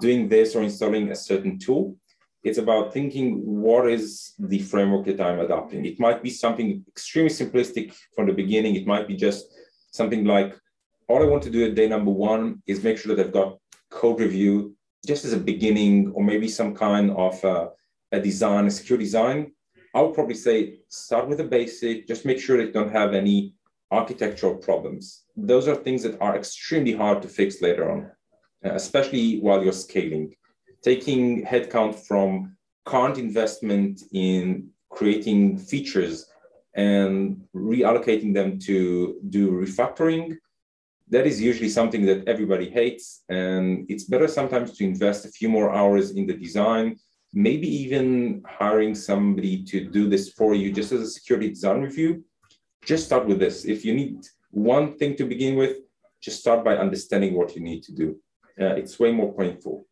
doing 0.00 0.28
this 0.28 0.54
or 0.54 0.62
installing 0.62 1.10
a 1.10 1.16
certain 1.16 1.58
tool. 1.58 1.96
It's 2.42 2.58
about 2.58 2.92
thinking 2.92 3.40
what 3.44 3.90
is 3.90 4.34
the 4.38 4.60
framework 4.60 5.06
that 5.06 5.20
I'm 5.20 5.40
adopting. 5.40 5.84
It 5.84 6.00
might 6.00 6.22
be 6.22 6.30
something 6.30 6.84
extremely 6.88 7.30
simplistic 7.30 7.94
from 8.14 8.26
the 8.26 8.32
beginning. 8.32 8.76
It 8.76 8.86
might 8.86 9.06
be 9.06 9.16
just 9.16 9.46
something 9.92 10.24
like 10.24 10.54
all 11.08 11.22
I 11.22 11.26
want 11.26 11.42
to 11.44 11.50
do 11.50 11.66
at 11.66 11.74
day 11.74 11.88
number 11.88 12.10
one 12.10 12.62
is 12.66 12.84
make 12.84 12.98
sure 12.98 13.14
that 13.14 13.26
I've 13.26 13.32
got 13.32 13.58
code 13.90 14.20
review 14.20 14.76
just 15.06 15.24
as 15.24 15.32
a 15.32 15.38
beginning, 15.38 16.12
or 16.14 16.22
maybe 16.22 16.48
some 16.48 16.74
kind 16.74 17.10
of 17.10 17.44
uh, 17.44 17.68
a 18.12 18.20
design, 18.20 18.66
a 18.66 18.70
secure 18.70 18.98
design, 18.98 19.52
I 19.94 20.02
would 20.02 20.14
probably 20.14 20.34
say 20.34 20.78
start 20.88 21.28
with 21.28 21.38
the 21.38 21.44
basic, 21.44 22.06
just 22.06 22.24
make 22.24 22.38
sure 22.38 22.60
you 22.60 22.72
don't 22.72 22.92
have 22.92 23.12
any 23.14 23.54
architectural 23.90 24.56
problems. 24.56 25.24
Those 25.36 25.66
are 25.66 25.74
things 25.74 26.02
that 26.04 26.20
are 26.20 26.36
extremely 26.36 26.92
hard 26.92 27.22
to 27.22 27.28
fix 27.28 27.60
later 27.60 27.90
on, 27.90 28.10
uh, 28.64 28.74
especially 28.74 29.40
while 29.40 29.62
you're 29.62 29.72
scaling. 29.72 30.34
Taking 30.82 31.44
headcount 31.44 31.96
from 31.96 32.56
current 32.84 33.18
investment 33.18 34.02
in 34.12 34.70
creating 34.90 35.58
features 35.58 36.26
and 36.74 37.42
reallocating 37.54 38.32
them 38.32 38.58
to 38.60 39.20
do 39.28 39.50
refactoring, 39.50 40.36
that 41.08 41.26
is 41.26 41.40
usually 41.40 41.68
something 41.68 42.06
that 42.06 42.26
everybody 42.28 42.70
hates. 42.70 43.24
And 43.28 43.86
it's 43.90 44.04
better 44.04 44.28
sometimes 44.28 44.76
to 44.78 44.84
invest 44.84 45.24
a 45.24 45.28
few 45.28 45.48
more 45.48 45.74
hours 45.74 46.12
in 46.12 46.26
the 46.26 46.34
design 46.34 46.96
maybe 47.32 47.68
even 47.68 48.42
hiring 48.46 48.94
somebody 48.94 49.62
to 49.64 49.84
do 49.84 50.08
this 50.08 50.30
for 50.30 50.54
you 50.54 50.72
just 50.72 50.92
as 50.92 51.00
a 51.00 51.10
security 51.10 51.48
design 51.48 51.80
review, 51.80 52.24
just 52.84 53.06
start 53.06 53.26
with 53.26 53.38
this. 53.38 53.64
If 53.64 53.84
you 53.84 53.94
need 53.94 54.26
one 54.50 54.96
thing 54.96 55.16
to 55.16 55.24
begin 55.24 55.56
with, 55.56 55.76
just 56.20 56.40
start 56.40 56.64
by 56.64 56.76
understanding 56.76 57.34
what 57.34 57.54
you 57.54 57.62
need 57.62 57.82
to 57.84 57.92
do. 57.92 58.16
Uh, 58.60 58.74
it's 58.74 58.98
way 58.98 59.12
more 59.12 59.32
painful. 59.34 59.86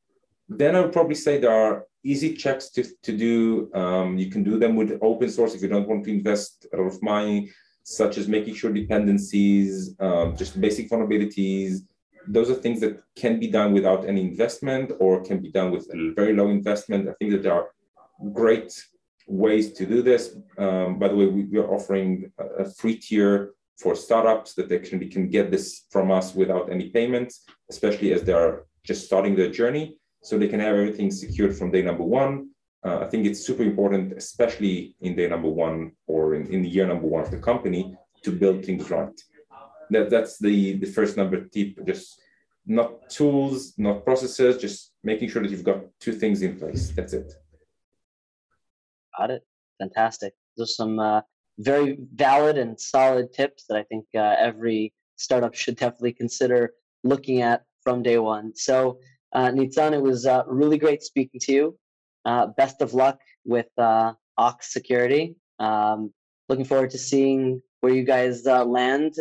Then 0.49 0.75
I 0.75 0.81
would 0.81 0.93
probably 0.93 1.15
say 1.15 1.39
there 1.39 1.53
are 1.53 1.85
easy 2.05 2.35
checks 2.35 2.71
to, 2.71 2.85
to 3.03 3.17
do. 3.17 3.71
Um, 3.75 4.19
you 4.19 4.31
can 4.31 4.43
do 4.43 4.59
them 4.59 4.77
with 4.77 4.99
open 5.03 5.29
source 5.31 5.55
if 5.55 5.63
you 5.63 5.69
don't 5.69 5.89
want 5.89 6.05
to 6.05 6.11
invest 6.11 6.67
a 6.73 6.77
lot 6.77 6.87
of 6.87 7.03
money, 7.03 7.51
such 7.83 8.19
as 8.19 8.29
making 8.29 8.55
sure 8.55 8.73
dependencies, 8.73 9.95
um, 10.01 10.37
just 10.37 10.61
basic 10.61 10.91
vulnerabilities, 10.91 11.81
those 12.31 12.51
are 12.51 12.55
things 12.55 12.81
that 12.81 13.01
can 13.17 13.41
be 13.41 13.49
done 13.49 13.73
without 13.73 14.07
any 14.07 14.23
investment 14.23 14.93
or 15.01 15.23
can 15.23 15.41
be 15.41 15.51
done 15.51 15.71
with 15.71 15.89
a 15.93 16.13
very 16.15 16.35
low 16.35 16.49
investment. 16.49 17.09
I 17.09 17.13
think 17.19 17.33
that 17.33 17.43
there 17.43 17.55
are 17.55 17.69
great 18.33 18.73
ways 19.27 19.73
to 19.75 19.87
do 19.87 20.03
this. 20.03 20.37
Um, 20.59 20.99
by 20.99 21.09
the 21.09 21.17
way, 21.17 21.27
we, 21.27 21.45
we, 21.45 21.59
are 21.59 21.71
offering 21.71 22.33
a 22.59 22.65
free 22.65 22.97
tier 22.97 23.53
for 23.79 23.95
startups 23.95 24.55
that 24.55 24.69
they 24.69 24.79
can, 24.79 25.29
get 25.29 25.51
this 25.51 25.85
from 25.91 26.11
us 26.11 26.35
without 26.35 26.71
any 26.71 26.91
payments, 26.91 27.45
especially 27.71 28.13
as 28.13 28.23
they 28.23 28.33
are 28.33 28.67
just 28.85 29.07
starting 29.07 29.37
their 29.37 29.51
journey. 29.51 29.97
So 30.23 30.37
they 30.37 30.49
can 30.49 30.61
have 30.61 30.75
everything 30.75 31.11
secured 31.11 31.57
from 31.57 31.71
day 31.71 31.83
number 31.83 32.03
one. 32.05 32.51
Uh, 32.85 32.99
I 33.01 33.07
think 33.07 33.27
it's 33.27 33.41
super 33.41 33.63
important, 33.63 34.13
especially 34.13 34.97
in 35.01 35.15
day 35.15 35.29
number 35.29 35.49
one 35.49 35.93
or 36.07 36.35
in, 36.35 36.53
in 36.53 36.63
the 36.63 36.69
year 36.69 36.87
number 36.87 37.07
one 37.07 37.23
of 37.23 37.31
the 37.31 37.39
company, 37.39 37.97
to 38.25 38.33
build 38.33 38.65
things 38.65 38.91
right 38.91 39.17
that 39.91 40.11
that's 40.11 40.39
the 40.39 40.77
the 40.79 40.87
first 40.87 41.17
number 41.17 41.45
tip 41.45 41.85
just 41.87 42.21
not 42.67 43.09
tools 43.09 43.75
not 43.79 44.05
processes 44.05 44.59
just 44.59 44.93
making 45.03 45.29
sure 45.29 45.43
that 45.43 45.51
you've 45.51 45.65
got 45.65 45.81
two 46.01 46.13
things 46.13 46.43
in 46.43 46.59
place 46.59 46.91
that's 46.97 47.13
it 47.13 47.33
got 49.17 49.31
it 49.31 49.43
fantastic 49.79 50.35
there's 50.57 50.77
some 50.77 50.99
uh, 50.99 51.21
very 51.59 51.99
valid 52.15 52.57
and 52.59 52.79
solid 52.79 53.33
tips 53.33 53.65
that 53.69 53.77
I 53.77 53.83
think 53.85 54.07
uh, 54.15 54.35
every 54.39 54.93
startup 55.17 55.55
should 55.55 55.77
definitely 55.77 56.13
consider 56.13 56.75
looking 57.05 57.43
at 57.43 57.65
from 57.83 58.03
day 58.03 58.19
one. 58.19 58.55
So, 58.55 58.99
uh, 59.33 59.49
Neatsun, 59.49 59.93
it 59.93 60.03
was 60.03 60.27
uh, 60.27 60.43
really 60.47 60.79
great 60.79 61.03
speaking 61.03 61.41
to 61.41 61.53
you. 61.53 61.79
Uh, 62.25 62.47
best 62.57 62.81
of 62.81 62.95
luck 62.95 63.21
with 63.45 63.69
uh, 63.79 64.13
Ox 64.37 64.73
Security. 64.73 65.37
Um, 65.59 66.13
looking 66.49 66.65
forward 66.65 66.91
to 66.91 66.99
seeing 66.99 67.63
where 67.81 67.93
you 67.93 68.05
guys 68.05 68.47
uh, 68.47 68.65
land 68.65 69.15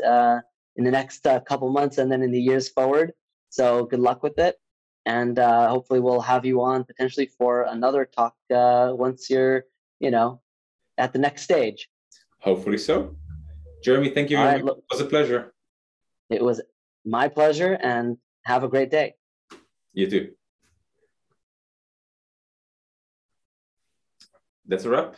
in 0.77 0.83
the 0.83 0.91
next 0.91 1.25
uh, 1.27 1.39
couple 1.41 1.69
months 1.69 1.97
and 1.97 2.11
then 2.11 2.21
in 2.21 2.31
the 2.31 2.39
years 2.39 2.69
forward. 2.69 3.11
So 3.49 3.85
good 3.85 3.99
luck 3.99 4.23
with 4.23 4.37
it. 4.39 4.55
And 5.05 5.39
uh, 5.39 5.69
hopefully 5.69 5.99
we'll 5.99 6.21
have 6.21 6.45
you 6.45 6.61
on 6.61 6.83
potentially 6.83 7.29
for 7.37 7.63
another 7.63 8.05
talk 8.05 8.35
uh, 8.53 8.91
once 8.93 9.29
you're, 9.29 9.65
you 9.99 10.11
know, 10.11 10.41
at 10.97 11.13
the 11.13 11.19
next 11.19 11.43
stage. 11.43 11.89
Hopefully 12.39 12.77
so. 12.77 13.15
Jeremy, 13.83 14.09
thank 14.09 14.29
you 14.29 14.37
right. 14.37 14.63
Look, 14.63 14.79
it 14.79 14.83
was 14.91 15.01
a 15.01 15.05
pleasure. 15.05 15.53
It 16.29 16.43
was 16.43 16.61
my 17.05 17.27
pleasure 17.27 17.77
and 17.81 18.17
have 18.43 18.63
a 18.63 18.67
great 18.67 18.91
day. 18.91 19.15
You 19.93 20.09
too. 20.09 20.31
That's 24.67 24.83
a 24.83 24.89
wrap. 24.89 25.15